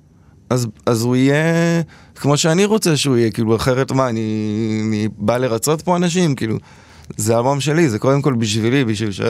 [0.50, 1.82] אז, אז הוא יהיה
[2.16, 4.22] כמו שאני רוצה שהוא יהיה, כאילו, אחרת מה, אני,
[4.88, 6.58] אני בא לרצות פה אנשים, כאילו,
[7.18, 9.22] זה אלבום שלי, זה קודם כל בשבילי, בשביל ש...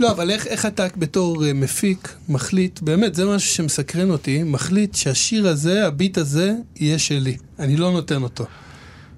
[0.00, 4.94] לא, אבל איך, איך אתה בתור uh, מפיק מחליט, באמת, זה משהו שמסקרן אותי, מחליט
[4.94, 7.36] שהשיר הזה, הביט הזה, יהיה שלי.
[7.58, 8.44] אני לא נותן אותו.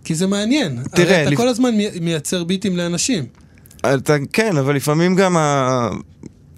[0.05, 0.83] כי זה מעניין.
[0.95, 3.25] תראה, הרי אתה לפ- כל הזמן מי- מייצר ביטים לאנשים.
[3.95, 5.91] אתה, כן, אבל לפעמים גם ה...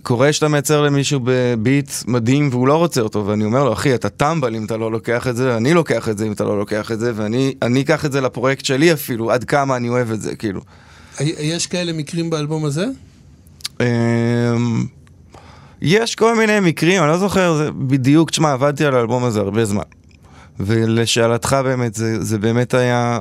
[0.03, 4.09] קורה שאתה מייצר למישהו בביט מדהים והוא לא רוצה אותו, ואני אומר לו, אחי, אתה
[4.09, 6.93] טמבל אם אתה לא לוקח את זה, אני לוקח את זה אם אתה לא לוקח
[6.93, 10.21] את זה, ואני אני אקח את זה לפרויקט שלי אפילו, עד כמה אני אוהב את
[10.21, 10.61] זה, כאילו.
[11.21, 12.87] יש כאלה מקרים באלבום הזה?
[13.81, 14.85] אמ,
[15.83, 19.65] יש כל מיני מקרים, אני לא זוכר זה בדיוק, תשמע, עבדתי על האלבום הזה הרבה
[19.65, 19.83] זמן.
[20.61, 23.19] ולשאלתך באמת, זה, זה באמת היה...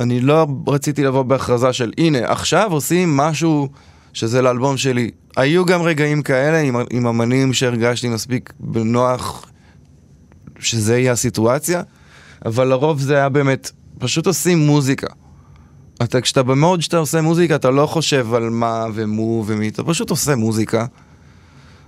[0.00, 3.68] אני לא רציתי לבוא בהכרזה של הנה, עכשיו עושים משהו
[4.12, 5.10] שזה לאלבום שלי.
[5.36, 9.46] היו גם רגעים כאלה עם, עם אמנים שהרגשתי מספיק בנוח
[10.58, 11.82] שזה יהיה הסיטואציה,
[12.44, 15.06] אבל לרוב זה היה באמת, פשוט עושים מוזיקה.
[16.02, 20.10] אתה, כשאתה במוד שאתה עושה מוזיקה, אתה לא חושב על מה ומו ומי, אתה פשוט
[20.10, 20.86] עושה מוזיקה.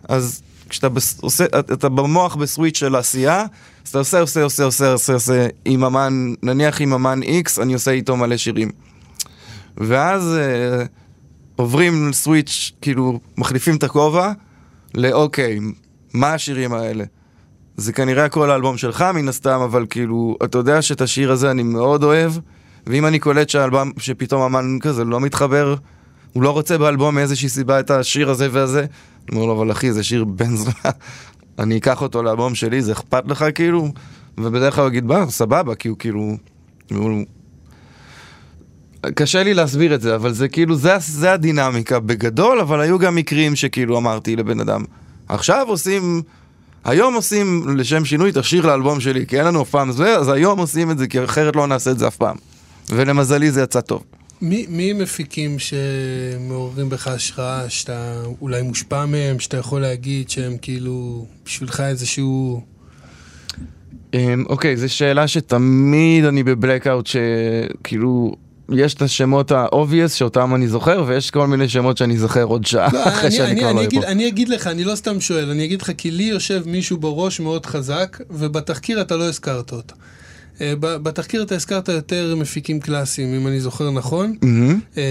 [0.09, 3.45] אז כשאתה בס, עושה, אתה במוח בסוויץ' של עשייה,
[3.85, 7.75] אז אתה עושה, עושה, עושה, עושה, עושה, עושה, עם אמן, נניח עם אמן X, אני
[7.75, 8.71] עושה איתו מלא שירים.
[9.77, 10.85] ואז אה,
[11.57, 14.33] עוברים סוויץ', כאילו, מחליפים את הכובע,
[14.95, 15.59] לאוקיי,
[16.15, 17.05] מה השירים האלה?
[17.77, 21.63] זה כנראה כל האלבום שלך מן הסתם, אבל כאילו, אתה יודע שאת השיר הזה אני
[21.63, 22.33] מאוד אוהב,
[22.87, 25.75] ואם אני קולט שהאלבום, שפתאום אמן כזה לא מתחבר,
[26.33, 29.93] הוא לא רוצה באלבום מאיזושהי סיבה את השיר הזה והזה, אני אומר לו, אבל אחי,
[29.93, 30.73] זה שיר בן זמן,
[31.59, 33.89] אני אקח אותו לאלבום שלי, זה אכפת לך כאילו?
[34.39, 36.37] ובדרך כלל הוא יגיד, בא, סבבה, כי הוא כאילו...
[39.15, 43.15] קשה לי להסביר את זה, אבל זה כאילו, זה, זה הדינמיקה בגדול, אבל היו גם
[43.15, 44.85] מקרים שכאילו אמרתי לבן אדם,
[45.29, 46.23] עכשיו עושים,
[46.85, 50.59] היום עושים לשם שינוי תכשיר לאלבום שלי, כי אין לנו אף פעם זה, אז היום
[50.59, 52.37] עושים את זה, כי אחרת לא נעשה את זה אף פעם.
[52.91, 54.05] ולמזלי זה יצא טוב.
[54.43, 61.27] מי, מי מפיקים שמעוררים בך השראה, שאתה אולי מושפע מהם, שאתה יכול להגיד שהם כאילו
[61.45, 62.63] בשבילך איזשהו...
[64.15, 68.37] אמ, אוקיי, זו שאלה שתמיד אני בבלקאוט, שכאילו,
[68.73, 72.89] יש את השמות ה-obvious שאותם אני זוכר, ויש כל מיני שמות שאני זוכר עוד שעה
[72.93, 74.09] לא, אחרי אני, שאני אני, כבר אני, לא אגיד, פה.
[74.09, 77.41] אני אגיד לך, אני לא סתם שואל, אני אגיד לך, כי לי יושב מישהו בראש
[77.41, 79.95] מאוד חזק, ובתחקיר אתה לא הזכרת אותו.
[80.61, 84.35] אה, בתחקיר אתה הזכרת יותר מפיקים קלאסיים, אם אני זוכר נכון.
[84.43, 84.81] מהמם.
[84.97, 85.03] אה,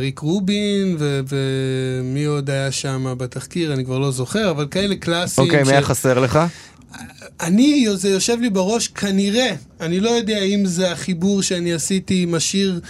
[0.00, 5.46] ריק רובין, ו- ומי עוד היה שם בתחקיר, אני כבר לא זוכר, אבל כאלה קלאסיים.
[5.48, 6.38] אוקיי, מי ש- היה חסר לך?
[7.40, 9.50] אני, זה יושב לי בראש, כנראה,
[9.80, 12.80] אני לא יודע אם זה החיבור שאני עשיתי עם השיר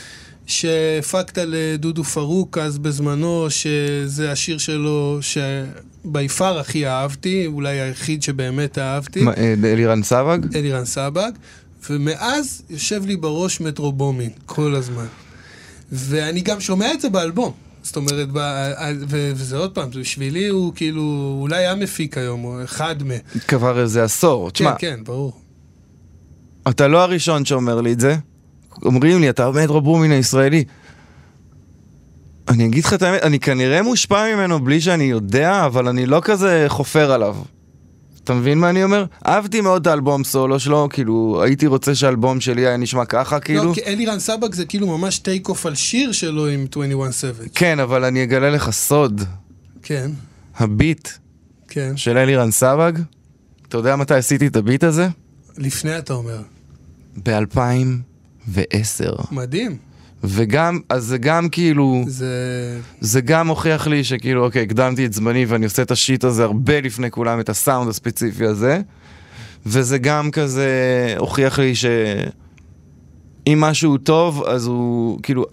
[0.47, 8.79] שהפקת לדודו פרוק אז בזמנו, שזה השיר שלו שבי פאר הכי אהבתי, אולי היחיד שבאמת
[8.79, 9.23] אהבתי.
[9.23, 10.57] מה, אה, אלירן סבג?
[10.57, 11.31] אלירן סבג,
[11.91, 15.07] ומאז יושב לי בראש מטרובומין, כל הזמן.
[15.93, 17.53] ואני גם שומע את זה באלבום.
[17.83, 18.39] זאת אומרת, ב,
[19.09, 23.11] ו, וזה עוד פעם, בשבילי הוא כאילו, אולי היה מפיק היום, או אחד מ...
[23.49, 24.51] כבר איזה עשור.
[24.51, 25.33] תשמע, כן, כן, ברור.
[26.69, 28.17] אתה לא הראשון שאומר לי את זה.
[28.85, 30.65] אומרים לי, אתה מטרו בומין הישראלי.
[32.49, 36.21] אני אגיד לך את האמת, אני כנראה מושפע ממנו בלי שאני יודע, אבל אני לא
[36.25, 37.37] כזה חופר עליו.
[38.31, 39.05] אתה מבין מה אני אומר?
[39.27, 43.65] אהבתי מאוד את האלבום סולו שלו, כאילו, הייתי רוצה שהאלבום שלי היה נשמע ככה, כאילו.
[43.65, 47.49] לא, כי אלירן סבג זה כאילו ממש take off על שיר שלו עם 21 סאבג'.
[47.55, 49.21] כן, אבל אני אגלה לך סוד.
[49.83, 50.11] כן,
[50.57, 51.09] ה beat
[51.69, 51.97] כן.
[51.97, 52.93] של אלירן סבג,
[53.69, 55.09] אתה יודע מתי עשיתי את ה beat הזה?
[55.59, 56.39] לפני אתה אומר.
[57.25, 59.27] ב-2010.
[59.31, 59.77] מדהים.
[60.25, 62.35] וגם, אז זה גם כאילו, זה...
[63.01, 66.45] זה גם הוכיח לי שכאילו, אוקיי, הקדמתי את זמני ואני עושה את ה shit הזה
[66.45, 68.81] הרבה לפני כולם, את הסאונד הספציפי הזה.
[69.67, 70.69] וזה גם כזה
[71.19, 75.45] הוכיח לי שאם משהו טוב, אז הוא, כאילו,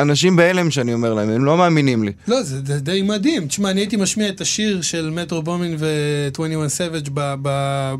[0.00, 2.12] אנשים בהלם שאני אומר להם, הם לא מאמינים לי.
[2.28, 3.46] לא, זה, זה די מדהים.
[3.46, 7.08] תשמע, אני הייתי משמיע את השיר של מטרו בומין ו-21 סאביג'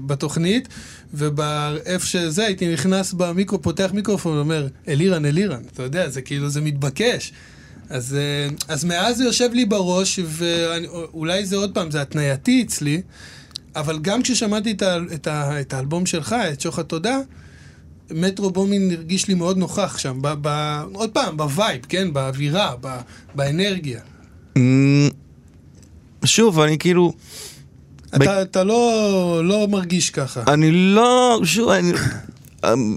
[0.06, 0.68] בתוכנית,
[1.14, 5.62] ובאיפה שזה, הייתי נכנס במיקרו, פותח מיקרופון ואומר, אלירן, אלירן.
[5.72, 7.32] אתה יודע, זה כאילו, זה מתבקש.
[7.90, 13.02] אז, אה, אז מאז זה יושב לי בראש, ואולי זה עוד פעם, זה התניה אצלי,
[13.76, 17.18] אבל גם כששמעתי את, ה, את, ה, את האלבום שלך, את שוחט תודה,
[18.10, 20.48] מטרו בומין הרגיש לי מאוד נוכח שם, ב, ב,
[20.92, 22.12] עוד פעם, ב vibe, כן?
[22.12, 22.88] באווירה, ב,
[23.34, 24.00] באנרגיה.
[24.56, 25.08] אמ,
[26.24, 27.12] שוב, אני כאילו,
[28.16, 30.42] אתה, אתה לא, לא מרגיש ככה.
[30.52, 31.92] אני לא, שוב, אני...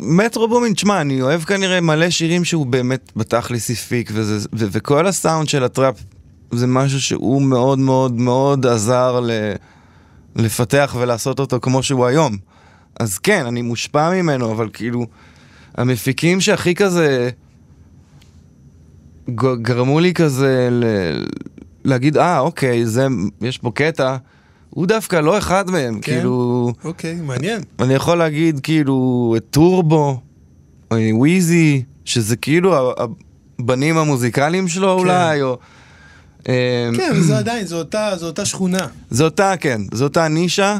[0.02, 5.08] מטרו בומין, תשמע, אני אוהב כנראה מלא שירים שהוא באמת בתכלס הפיק, וזה, ו- וכל
[5.08, 5.96] הסאונד של ה trap
[6.52, 9.54] זה משהו שהוא מאוד מאוד מאוד עזר ל-
[10.36, 12.38] לפתח ולעשות אותו כמו שהוא היום.
[13.00, 15.06] אז כן, אני מושפע ממנו, אבל כאילו,
[15.76, 17.30] המפיקים שהכי כזה
[19.62, 21.26] גרמו לי כזה ל-
[21.86, 23.08] להגיד, אה, אוקיי, זה,
[23.42, 24.18] יש פה קטע.
[24.70, 26.14] הוא דווקא לא אחד מהם, כן?
[26.16, 26.72] כאילו...
[26.84, 27.62] אוקיי, מעניין.
[27.80, 30.22] אני יכול להגיד כאילו את טורבו,
[30.92, 32.94] או וויזי, שזה כאילו
[33.60, 35.00] הבנים המוזיקליים שלו כן.
[35.00, 35.58] אולי, או...
[36.50, 38.88] אה, כן, זה עדיין, זו אותה, זו אותה שכונה.
[39.10, 40.78] זו אותה, כן, זו אותה נישה,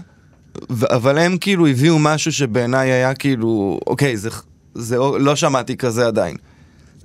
[0.70, 4.30] ו- אבל הם כאילו הביאו משהו שבעיניי היה כאילו, אוקיי, זה,
[4.76, 6.36] זה לא שמעתי כזה עדיין.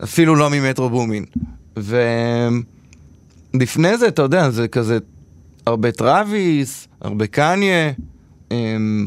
[0.03, 1.25] אפילו לא ממטרו בומין.
[3.53, 4.99] ולפני זה, אתה יודע, זה כזה
[5.67, 7.93] הרבה טראביס, הרבה קניה.
[8.51, 9.07] אמ,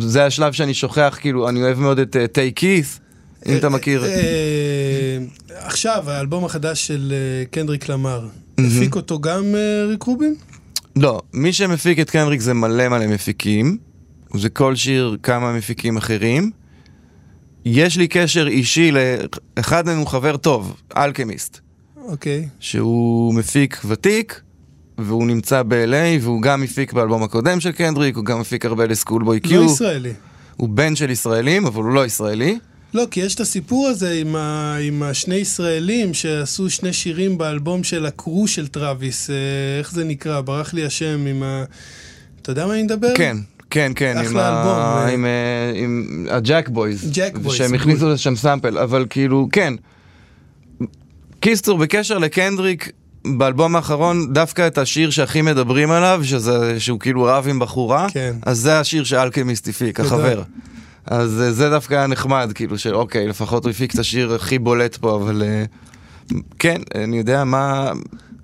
[0.00, 3.00] זה השלב שאני שוכח, כאילו, אני אוהב מאוד את טיי כיס,
[3.46, 4.04] אם אתה מכיר.
[4.04, 5.18] אה,
[5.50, 10.34] עכשיו, האלבום החדש של אה, קנדריק למר, הפיק אותו גם אה, ריק רובין?
[11.00, 13.78] לא, מי שמפיק את קנדריק זה מלא מלא מפיקים.
[14.34, 16.50] זה כל שיר כמה מפיקים אחרים.
[17.64, 18.92] יש לי קשר אישי
[19.56, 21.60] לאחד מהם הוא חבר טוב, אלכמיסט,
[21.96, 22.48] אוקיי.
[22.60, 24.40] שהוא מפיק ותיק,
[24.98, 29.40] והוא נמצא ב-LA, והוא גם הפיק באלבום הקודם של קנדריק, הוא גם מפיק הרבה לסקולבוי
[29.40, 29.60] קיו.
[29.60, 30.12] לא ישראלי.
[30.56, 32.58] הוא בן של ישראלים, אבל הוא לא ישראלי.
[32.94, 34.76] לא, כי יש את הסיפור הזה עם, ה...
[34.76, 39.34] עם השני ישראלים שעשו שני שירים באלבום של ה crew של טראביס, אה,
[39.78, 40.40] איך זה נקרא?
[40.40, 41.64] ברח לי השם עם ה...
[42.42, 43.12] אתה יודע מה אני מדבר?
[43.14, 43.36] כן,
[43.70, 44.40] כן, כן, עם, ה...
[44.40, 45.08] אה.
[45.08, 47.10] עם, אה, עם הג'ק בויז.
[47.12, 47.74] ג'ק בויז, שהם.
[47.74, 49.74] הכניסו לשם sample, אבל כאילו, כן.
[51.40, 52.90] קיצור, בקשר לקנדריק,
[53.24, 58.36] באלבום האחרון, דווקא את השיר שהכי מדברים עליו, שזה, שהוא כאילו רב עם בחורה, כן.
[58.42, 60.00] אז זה השיר שאלכמיסט הפיק.
[60.00, 60.42] החבר.
[61.06, 64.58] אז אה, זה דווקא היה נחמד, כאילו, של אוקיי, לפחות הוא הפיק את השיר הכי
[64.58, 65.42] בולט פה, אבל...
[65.42, 65.64] אה,
[66.58, 67.92] כן, אני יודע מה...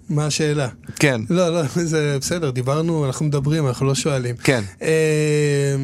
[0.09, 0.69] מה השאלה?
[0.99, 4.37] כן, לא, לא, זה בסדר, דיברנו, אנחנו מדברים, אנחנו לא שואלים.
[4.37, 4.63] כן.
[4.83, 5.77] אה,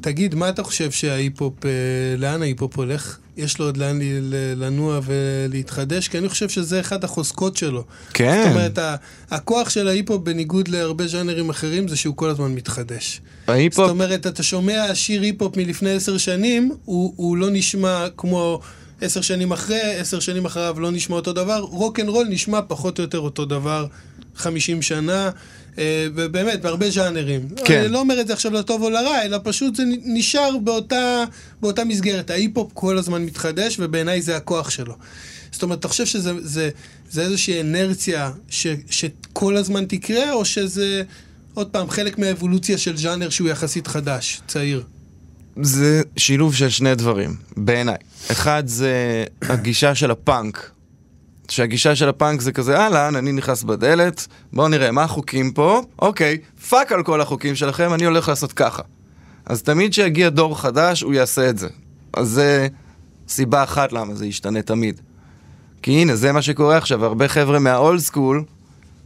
[0.00, 1.70] תגיד, מה אתה חושב שההיפ-הופ, אה,
[2.18, 3.18] לאן ההיפ-הופ הולך?
[3.36, 3.98] יש לו עוד לאן
[4.56, 6.08] לנוע ולהתחדש?
[6.08, 7.84] כי אני חושב שזה אחד החוזקות שלו.
[8.14, 8.42] כן.
[8.44, 8.78] זאת אומרת,
[9.30, 13.20] הכוח של ההיפ-הופ, בניגוד להרבה ז'אנרים אחרים, זה שהוא כל הזמן מתחדש.
[13.46, 13.86] ההיפ-הופ...
[13.86, 18.60] זאת אומרת, אתה שומע שיר היפ-הופ מלפני עשר שנים, הוא, הוא לא נשמע כמו
[19.00, 22.98] עשר שנים אחרי, עשר שנים אחריו לא נשמע אותו דבר, rock and roll נשמע פחות
[22.98, 23.86] או יותר אותו דבר
[24.36, 25.30] חמישים שנה,
[25.78, 27.48] אה, ובאמת, בהרבה ז'אנרים.
[27.64, 27.80] כן.
[27.80, 31.24] אני לא אומר את זה עכשיו לטוב או לרע, אלא פשוט זה נשאר באותה,
[31.60, 32.30] באותה מסגרת.
[32.30, 34.96] ההיפ-הופ כל הזמן מתחדש, ובעיניי זה הכוח שלו.
[35.52, 36.70] זאת אומרת, אתה חושב שזה זה,
[37.10, 41.02] זה איזושהי אינרציה ש, שכל הזמן תקרה, או שזה...
[41.54, 44.82] עוד פעם, חלק מהאבולוציה של ז'אנר שהוא יחסית חדש, צעיר.
[45.62, 47.96] זה שילוב של שני דברים, בעיניי.
[48.30, 50.70] אחד זה הגישה של הפאנק.
[51.50, 56.38] שהגישה של הפאנק זה כזה, אהלן, אני נכנס בדלת, בואו נראה מה החוקים פה, אוקיי,
[56.68, 58.82] fuck על כל החוקים שלכם, אני הולך לעשות ככה.
[59.46, 61.68] אז תמיד כשיגיע דור חדש, הוא יעשה את זה.
[62.12, 62.68] אז זה
[63.28, 65.00] סיבה אחת למה זה ישתנה תמיד.
[65.82, 68.44] כי הנה, זה מה שקורה עכשיו, הרבה חבר'ה מה old school,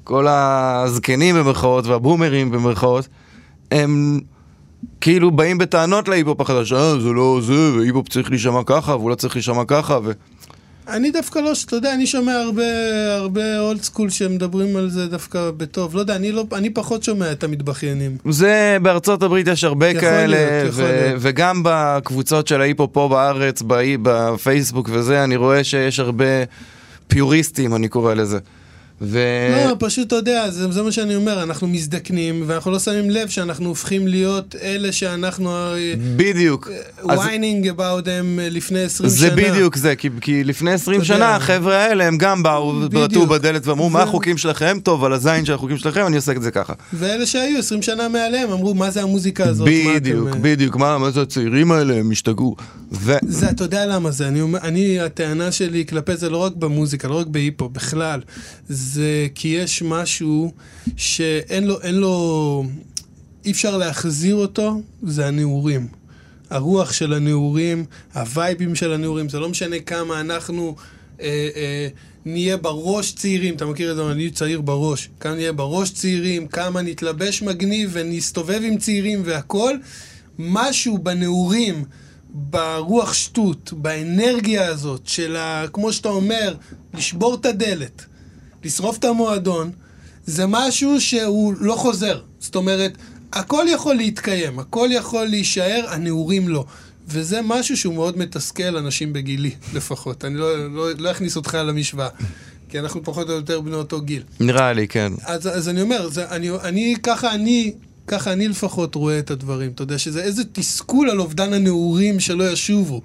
[0.05, 3.09] כל הזקנים במרכאות והבומרים במרכאות,
[3.70, 4.20] הם
[5.01, 9.14] כאילו באים בטענות להיפ-הופ החדש, אה, זה לא זה, והיפ-הופ צריך להישמע ככה, והוא לא
[9.14, 10.12] צריך להישמע ככה, ו...
[10.89, 12.62] אני דווקא לא, אתה יודע, אני שומע הרבה,
[13.16, 15.95] הרבה old school שמדברים על זה דווקא בטוב.
[15.95, 18.16] לא יודע, אני, לא, אני פחות שומע את המתבכיינים.
[18.30, 21.16] זה, בארצות הברית יש הרבה יכול כאלה, להיות, יכול ו- להיות.
[21.20, 26.24] וגם בקבוצות של ההיפ-הופ פה בארץ, באי- בפייסבוק וזה, אני רואה שיש הרבה
[27.09, 28.39] פיוריסטים, אני קורא לזה.
[29.03, 29.18] ו...
[29.66, 33.28] לא, פשוט, אתה יודע, זה, זה מה שאני אומר, אנחנו מזדקנים, ואנחנו לא שמים לב
[33.28, 35.51] שאנחנו הופכים להיות אלה שאנחנו
[36.16, 36.70] בדיוק.
[37.09, 38.09] אז- whining about them
[38.40, 39.36] אה, לפני 20 זה שנה.
[39.36, 41.28] בדיוק זה, כי, כי לפני 20 אתה שנה יודע.
[41.36, 42.92] החבר'ה האלה הם גם באו, בדיוק.
[42.92, 44.78] בעטו בדלת ואמרו, מה ו- החוקים שלכם?
[44.82, 46.72] טוב, על הזין של החוקים שלכם, אני עושה את זה ככה.
[46.92, 49.68] ואלה שהיו 20 שנה מעליהם אמרו, מה זה המוזיקה הזאת?
[49.68, 52.57] מה בדיוק, אה?" בדיוק, מה, מה זה הצעירים האלה, הם השתגעו.
[52.92, 53.12] ו...
[53.26, 57.14] זה, אתה יודע למה זה, אני, אני, הטענה שלי כלפי זה לא רק במוזיקה, לא
[57.18, 58.20] רק בהיפו, בכלל,
[58.68, 58.84] זה
[59.35, 60.53] כי יש משהו
[60.97, 62.64] שאין לו, אין לו,
[63.45, 65.89] אי אפשר להחזיר אותו, זה הנעורים.
[66.51, 70.76] הרוח של הנעורים, הווייבים של הנעורים, זה לא משנה כמה אנחנו
[71.20, 71.89] אה, אה,
[72.24, 76.82] נהיה בראש צעירים, אתה מכיר את זה, אני צעיר בראש, כמה נהיה בראש צעירים, כמה
[76.82, 79.76] נתלבש מגניב ונסתובב עם צעירים והכל,
[80.39, 81.85] משהו בנעורים,
[82.35, 86.55] ברוח שטות, באנרגיה הזאת של, ה, כמו שאתה אומר,
[86.95, 88.07] לשבור את הדלת,
[88.64, 89.70] לשרוף את המועדון,
[90.26, 92.20] זה משהו שהוא לא חוזר.
[92.40, 92.98] זאת אומרת,
[93.32, 96.64] הכל יכול להתקיים, הכל יכול להישאר, הנעורים לא.
[97.08, 100.24] וזה משהו שהוא מאוד מתסכל אנשים בגילי, לפחות.
[100.24, 102.08] אני לא, לא, לא אכניס אותך למשוואה,
[102.68, 104.22] כי אנחנו פחות או יותר בני אותו גיל.
[104.40, 105.12] נראה לי, כן.
[105.24, 107.72] אז, אז אני אומר, זה, אני, אני, ככה אני,
[108.06, 109.70] ככה אני לפחות רואה את הדברים.
[109.70, 113.02] אתה יודע שזה איזה תסכול על אובדן הנעורים שלא ישובו.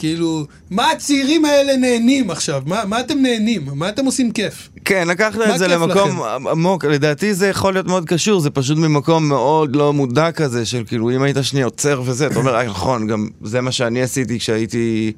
[0.00, 2.62] כאילו, מה הצעירים האלה נהנים עכשיו?
[2.66, 3.68] מה, מה אתם נהנים?
[3.74, 4.68] מה אתם עושים כיף?
[4.84, 9.28] כן, לקחת את זה למקום עמוק, לדעתי זה יכול להיות מאוד קשור, זה פשוט ממקום
[9.28, 13.06] מאוד לא מודע כזה, של כאילו אם היית שנייה עוצר וזה, אתה אומר, אה נכון,
[13.06, 15.12] גם זה מה שאני עשיתי כשהייתי,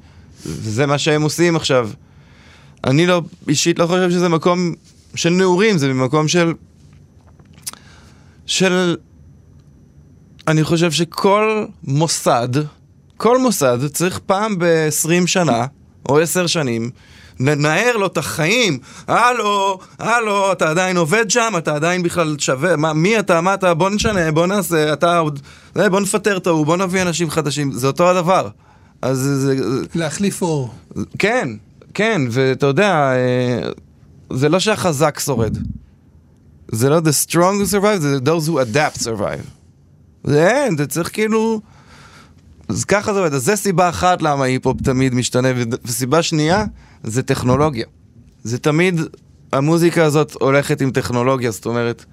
[0.45, 1.89] וזה מה שהם עושים עכשיו.
[2.83, 4.73] אני לא, אישית לא חושב שזה מקום
[5.15, 6.53] של נעורים, זה ממקום של...
[8.45, 8.95] של...
[10.47, 12.49] אני חושב שכל מוסד,
[13.23, 15.65] כל מוסד צריך פעם ב-20 שנה,
[16.09, 16.89] או 10 שנים,
[17.39, 18.79] לנער לו את החיים.
[19.07, 23.73] הלו, הלו, אתה עדיין עובד שם, אתה עדיין בכלל שווה, מה, מי אתה, מה אתה,
[23.73, 25.39] בוא נשנה, בוא נעשה, אתה עוד,
[25.75, 28.49] זה, בוא נפטר את ההוא, בוא נביא אנשים חדשים, זה אותו הדבר.
[29.01, 29.55] אז זה,
[29.95, 30.73] להחליף אור.
[31.19, 31.49] כן,
[31.93, 33.69] כן, ואתה יודע, אה,
[34.33, 35.57] זה לא שהחזק שורד.
[36.71, 39.47] זה לא the strong who survive, זה those who adapt survive.
[40.23, 41.61] זה אין, זה צריך כאילו...
[42.67, 45.47] אז ככה זה עובד, אז זה סיבה אחת למה היפ-הופ תמיד משתנה,
[45.85, 46.65] וסיבה שנייה,
[47.03, 47.85] זה טכנולוגיה.
[48.43, 49.01] זה תמיד,
[49.53, 52.05] המוזיקה הזאת הולכת עם טכנולוגיה, זאת אומרת,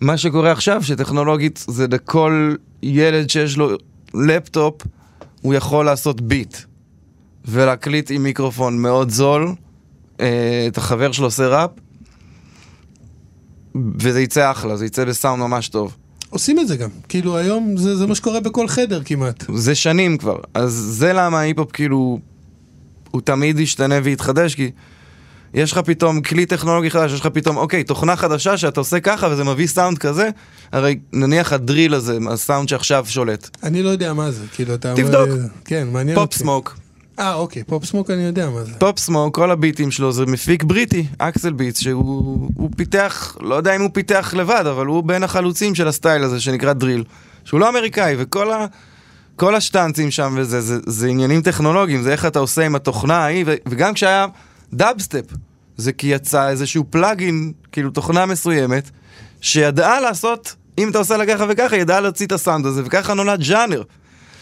[0.00, 3.76] מה שקורה עכשיו, שטכנולוגית זה לכל ילד שיש לו
[4.14, 4.82] לפטופ,
[5.42, 6.56] הוא יכול לעשות ביט.
[7.44, 9.54] ולהקליט עם מיקרופון מאוד זול,
[10.20, 11.70] אה, את החבר שלו עושה ראפ,
[13.74, 15.96] וזה יצא אחלה, זה יצא בסאונד ממש טוב.
[16.30, 16.88] עושים את זה גם.
[17.08, 19.44] כאילו, היום זה, זה מה שקורה בכל חדר כמעט.
[19.54, 22.18] זה שנים כבר, אז זה למה ההיפ-הופ כאילו,
[23.10, 24.70] הוא תמיד ישתנה ויתחדש, כי
[25.54, 29.28] יש לך פתאום כלי טכנולוגי חדש, יש לך פתאום, אוקיי, תוכנה חדשה שאתה עושה ככה
[29.30, 30.28] וזה מביא סאונד כזה,
[30.72, 33.56] הרי נניח ה drill הזה, הסאונד שעכשיו שולט.
[33.62, 34.94] אני לא יודע מה זה, כאילו, אתה...
[34.96, 35.28] תבדוק.
[35.28, 36.38] אומר- כן, מעניין פופ אותי.
[36.38, 36.76] סמוק.
[37.18, 38.72] אה, אוקיי, פופ סמוק אני יודע מה זה.
[38.78, 43.76] פופ סמוק, כל הביטים שלו זה מפיק בריטי, אקסל ביטס, שהוא הוא פיתח, לא יודע
[43.76, 47.04] אם הוא פיתח לבד, אבל הוא בין החלוצים של הסטייל הזה שנקרא drill,
[47.44, 48.66] שהוא לא אמריקאי, וכל ה...
[49.36, 53.44] כל השטאנצים שם וזה, זה, זה עניינים טכנולוגיים, זה איך אתה עושה עם התוכנה ההיא,
[53.68, 54.26] וגם כשהיה
[54.72, 55.24] דאבסטפ,
[55.76, 58.90] זה כי יצא איזשהו פלאגין, כאילו תוכנה מסוימת,
[59.40, 63.42] שידעה לעשות, אם אתה עושה לה ככה וככה, ידעה להוציא את הסאונד הזה, וככה נולד
[63.42, 63.82] ז'אנר.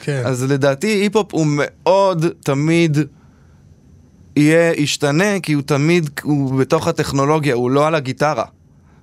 [0.02, 0.22] כן.
[0.24, 2.98] אז לדעתי היפ-הופ הוא מאוד תמיד
[4.36, 8.44] יהיה, ישתנה, כי הוא תמיד, הוא בתוך הטכנולוגיה, הוא לא על הגיטרה,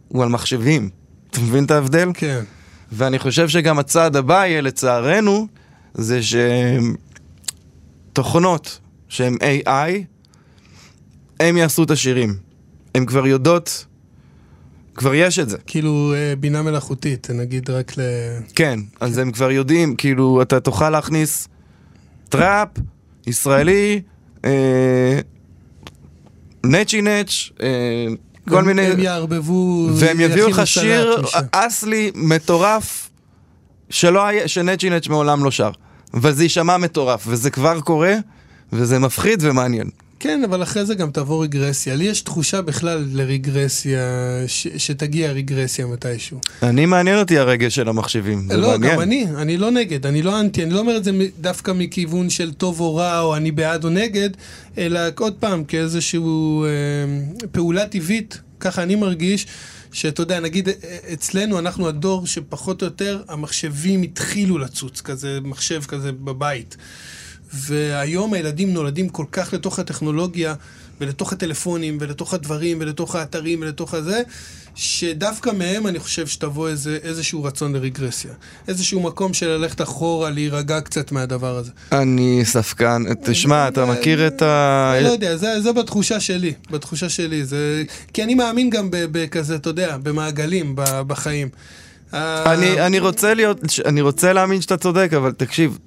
[0.08, 0.89] הוא על מחשבים.
[1.32, 2.10] אתה מבין את ההבדל?
[2.14, 2.44] כן.
[2.91, 5.48] ואני חושב שגם הצעד הבא יהיה, לצערנו,
[5.94, 6.20] זה
[8.14, 8.80] שתוכנות
[9.10, 9.70] שהן AI,
[11.39, 12.36] הם יעשו את השירים.
[12.96, 13.86] הן כבר יודעות
[14.96, 15.58] כבר יש את זה.
[15.68, 18.02] כאילו אה, בינה מלאכותית, נגיד רק ל...
[18.56, 21.48] כן, אז הם כבר יודעים, כאילו, אתה תוכל להכניס
[22.30, 22.68] trap,
[23.28, 24.02] ישראלי,
[24.46, 25.20] אה,
[26.66, 27.68] נצ'י נץ', אה,
[28.50, 28.82] כל מיני...
[28.82, 29.89] הם יערבבו...
[29.94, 31.22] והם יביאו לך שיר.
[31.52, 33.10] אסלי מטורף,
[33.89, 35.72] שלא היה, שנצ'י נץ' מעולם לא שר.
[36.14, 38.16] אבל זה יישמע מטורף, וזה כבר קורה,
[38.74, 39.89] וזה מפחיד ומעניין.
[40.24, 41.95] כן, אבל אחרי זה גם תבוא רגרסיה.
[41.95, 44.01] לי יש תחושה בכלל לרגרסיה,
[44.47, 46.39] ש- שתגיע רגרסיה מתישהו.
[46.63, 48.93] אני מעניין אותי הרגש של המחשבים, זה לא, מעניין.
[48.93, 51.11] גם אני, אני לא נגד, אני לא אנטי, אני לא אומר את זה
[51.41, 54.30] דווקא מכיוון של טוב או רע, או אני בעד או נגד,
[54.78, 59.47] אלא עוד פעם, כאיזושהי אה, פעולה טבעית, ככה אני מרגיש,
[59.91, 60.74] שאתה יודע, נגיד אה,
[61.13, 66.78] אצלנו, אנחנו הדור שפחות או יותר המחשבים התחילו לצוץ, כזה מחשב כזה בבית.
[67.54, 70.56] והיום הילדים נולדים כל כך לתוך הטכנולוגיה,
[71.01, 74.22] ולתוך הטלפונים, ולתוך הדברים, ולתוך האתרים, ולתוך הזה,
[74.76, 78.32] שדווקא מהם אני חושב שתבוא איזה, איזשהו רצון לרגרסיה.
[78.68, 81.72] איזשהו מקום של ללכת אחורה, להירגע קצת מהדבר הזה.
[81.91, 84.93] אני ספקן, תשמע, אתה מכיר את ה...
[84.97, 87.45] אני לא יודע, זה, זה בתחושה שלי, בתחושה שלי.
[87.45, 87.84] זה...
[88.14, 90.76] כי אני מאמין גם בכזה, אתה יודע, במעגלים,
[91.08, 91.49] בחיים.
[92.14, 95.78] אה, אני, אני רוצה להיות, אני רוצה להאמין שאתה צודק, אבל תקשיב,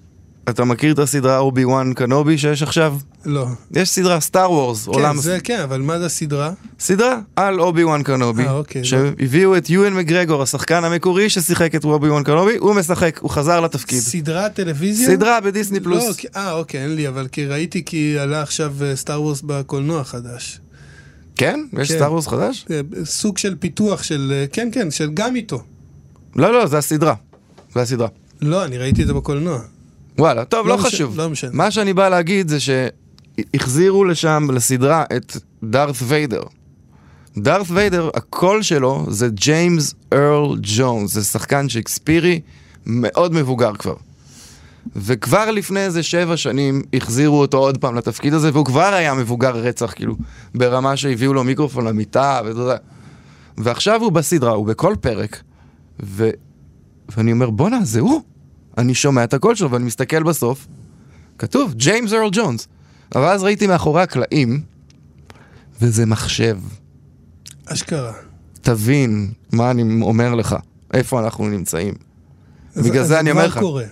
[0.49, 2.97] אתה מכיר את הסדרה אובי וואן קנובי שיש עכשיו?
[3.25, 3.47] לא.
[3.71, 5.17] יש סדרה סטאר וורס, כן, עולם...
[5.19, 6.53] זה כן, אבל מה זה הסדרה?
[6.81, 11.85] סדרה על אובי וואן קנובי, אה, אוקיי, שהביאו את יואן מגרגור, השחקן המקורי ששיחק את
[11.85, 13.99] אובי וואן קנובי, הוא משחק, הוא חזר לתפקיד.
[13.99, 15.07] סדרת טלוויזיה?
[15.09, 16.09] סדרה בדיסני פלוס.
[16.09, 20.05] לא, כי- אה, אוקיי, אין לי, אבל כי ראיתי כי עלה עכשיו סטאר וורס בקולנוע
[20.05, 20.61] חדש.
[21.37, 21.61] כן?
[21.81, 21.97] יש כן.
[21.97, 22.67] סטאר וורס חדש?
[22.71, 25.63] אה, סוג של פיתוח של, אה, כן, כן, של גם איתו.
[26.37, 27.15] לא, לא, זה הסדרה.
[27.75, 28.09] זה הסדרה.
[28.43, 29.59] לא, אני ראיתי את זה בקולנוע.
[30.19, 31.17] וואלה, טוב, לא לא מש- חשוב.
[31.17, 31.51] לא משנה.
[31.55, 36.43] מה שאני בא להגיד זה שהחזירו לשם, לסדרה, את דארת ויידר.
[37.39, 42.41] דארת ויידר, הקול שלו זה ג'יימס ארל ג'ונס, זה שחקן שייקספירי
[42.87, 43.95] מאוד מבוגר כבר.
[44.97, 49.57] וכבר לפני איזה שבע שנים החזירו אותו עוד פעם לתפקיד הזה, והוא כבר היה מבוגר
[49.57, 50.17] רצח, כאילו,
[50.55, 52.77] ברמה שהביאו לו מיקרופון למיטה, ואתה יודע.
[53.59, 55.43] ועכשיו הוא בסדרה, הוא בכל פרק,
[56.03, 56.31] ו...
[57.17, 58.23] ואני אומר, בואנה, זה הוא.
[58.79, 60.67] אני שומע את הקול שלו, ואני מסתכל בסוף,
[61.39, 62.69] כתוב, ג'יימס ארל ג'ונס.
[63.15, 64.63] אבל אז ראיתי מאחורי הקלעים,
[65.83, 66.59] וזה מחשב.
[67.67, 68.13] אשכרה.
[68.63, 70.57] תבין מה אני אומר לך,
[70.95, 71.95] איפה אנחנו נמצאים.
[72.75, 73.59] אז- בגלל אז זה אני אומר לך.
[73.59, 73.85] קורה.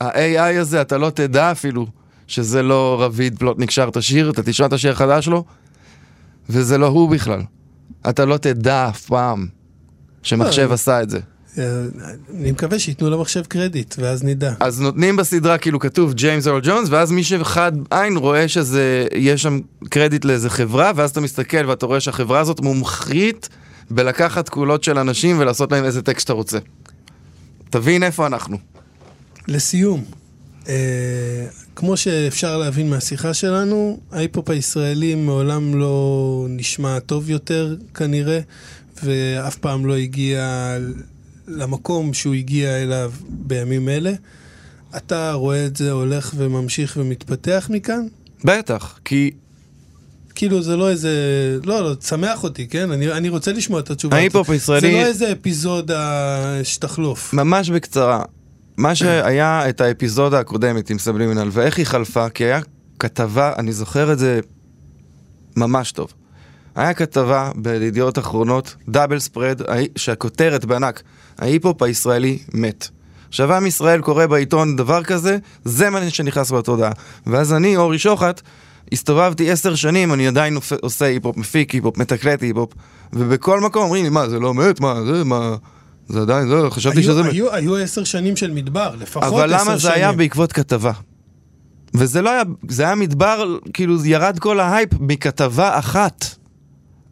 [0.00, 1.86] ה-AI הזה, אתה לא תדע אפילו
[2.26, 5.44] שזה לא רביד פלוטניק שר את השיר, אתה תשמע את השיר החדש שלו,
[6.50, 7.42] וזה לא הוא בכלל.
[8.08, 9.46] אתה לא תדע אף פעם
[10.22, 10.74] שמחשב לא.
[10.74, 11.20] עשה את זה.
[11.56, 14.52] אני מקווה שייתנו למחשב קרדיט, ואז נדע.
[14.60, 19.42] אז נותנים בסדרה כאילו כתוב ג'יימס אורל ג'ונס, ואז מי שחד עין רואה שזה, יש
[19.42, 23.48] שם קרדיט לאיזה חברה, ואז אתה מסתכל ואתה רואה שהחברה הזאת מומחית
[23.90, 26.58] בלקחת קולות של אנשים ולעשות להם איזה טקסט שאתה רוצה.
[27.70, 28.58] תבין איפה אנחנו.
[29.48, 30.04] לסיום,
[30.68, 30.74] אה,
[31.76, 38.40] כמו שאפשר להבין מהשיחה שלנו, ההיפ-הופ הישראלי מעולם לא נשמע טוב יותר כנראה,
[39.04, 40.70] ואף פעם לא הגיע
[41.48, 44.12] למקום שהוא הגיע אליו בימים אלה.
[44.96, 48.06] אתה רואה את זה הולך וממשיך ומתפתח מכאן?
[48.44, 49.30] בטח, כי
[50.34, 51.10] כאילו זה לא איזה...
[51.64, 52.90] לא, לא, תשמח אותי, כן?
[52.90, 54.16] אני, אני רוצה לשמוע את התשובה.
[54.16, 56.34] ההיפ-הופ הישראלי- זה לא איזה אפיזודה
[56.64, 57.32] שתחלוף.
[57.34, 58.22] ממש בקצרה,
[58.76, 62.60] מה שהיה את האפיזודה הקודמת עם סבלימינל ואיך היא חלפה, כי היה
[62.98, 64.40] כתבה, אני זוכר את זה
[65.56, 66.12] ממש טוב.
[66.78, 69.60] היה כתבה בידיעות אחרונות, דאבל ספרד,
[69.96, 71.02] שהכותרת בענק,
[71.38, 72.88] ההיפ-הופ הישראלי מת.
[73.28, 76.92] עכשיו עם ישראל קורא בעיתון דבר כזה, זה מה שנכנס בתודעה.
[77.26, 78.40] ואז אני, אורי שוחט,
[78.92, 82.72] הסתובבתי עשר שנים, אני עדיין עושה- היפ-הופ, מפיק היפ-הופ, מתקלט היפ-הופ,
[83.12, 84.80] ובכל מקום אומרים לי, מה, זה לא מת?
[84.80, 85.56] מה, זה, מה...
[86.08, 87.22] זה עדיין, זה, חשבתי היו, שזה.
[87.28, 89.54] היו, היו עשר שנים של מדבר, לפחות עשר שנים.
[89.54, 90.92] אבל למה זה היה בעקבות כתבה?
[91.94, 96.24] וזה לא היה, זה היה מדבר, כאילו ירד כל ההייפ מכתבה אחת.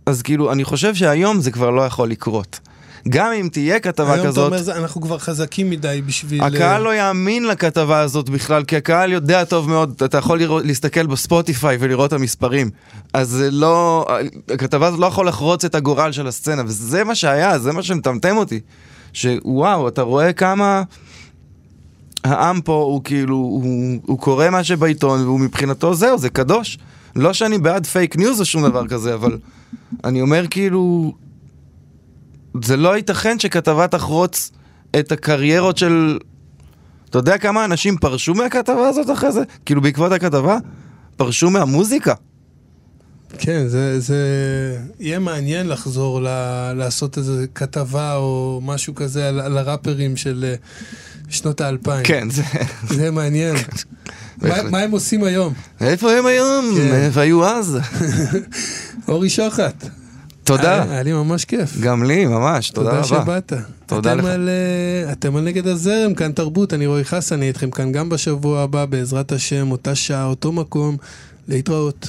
[0.07, 2.61] אז כאילו, אני חושב שהיום זה כבר לא יכול לקרות.
[3.09, 6.43] גם אם תהיה כתבה היום אתה כזאת, אומר, זה- אנחנו כבר חזקים מדי בשביל...
[6.43, 10.65] הקהל אה, לא יאמין לכתבה הזאת בכלל, כי הקהל יודע טוב מאוד, אתה יכול לראות,
[10.65, 12.71] להסתכל בספוטיפיי ולראות את המספרים.
[13.13, 14.07] אז זה לא,
[14.55, 18.37] הכתבה הזאת לא יכול לחרוץ את הגורל של הסצנה, וזה מה שהיה, זה מה שמטמטם
[18.37, 18.61] אותי.
[19.13, 20.83] שוואו, אתה רואה כמה
[22.25, 26.79] העם פה הוא כאילו, הוא, הוא קורא מה שבעיתון, והוא מבחינתו זהו, זה קדוש.
[27.17, 29.39] לא שאני בעד פייק ניוז או שום דבר כזה, אבל
[30.05, 31.15] אני אומר כאילו,
[32.63, 34.51] זה לא ייתכן שכתבה תחרוץ
[34.99, 36.19] את הקריירות של...
[37.11, 39.41] אתה יודע כמה אנשים פרשו מהכתבה הזאת אחרי זה?
[39.67, 40.59] כאילו בעקבות הכתבה?
[41.17, 42.15] פרשו מהמוזיקה.
[43.39, 44.19] כן, זה, זה
[45.01, 46.29] יהיה מעניין לחזור ל,
[46.77, 50.55] לעשות איזה כתבה או משהו כזה על, על הראפרים של אה,
[51.29, 52.05] שנות האלפיים.
[52.05, 52.43] כן, זה...
[52.89, 53.57] זה יהיה מעניין.
[54.43, 55.55] מה, מה הם עושים היום?
[55.81, 56.65] איפה הם היום?
[56.77, 56.95] כן.
[56.95, 57.79] איפה היו אז?
[59.09, 59.89] אורי שוחט.
[60.45, 60.75] תודה.
[60.83, 61.77] היה, היה לי ממש כיף.
[61.81, 63.03] גם לי, ממש, תודה רבה.
[63.03, 63.53] תודה שבאת.
[63.87, 64.25] תודה אתם לך.
[64.25, 68.09] על, אה, אתם על נגד הזרם, כאן תרבות, אני רועי חסן, אני איתכם כאן גם
[68.09, 70.97] בשבוע הבא, בעזרת השם, אותה שעה, אותו מקום,
[71.49, 72.09] להתראות.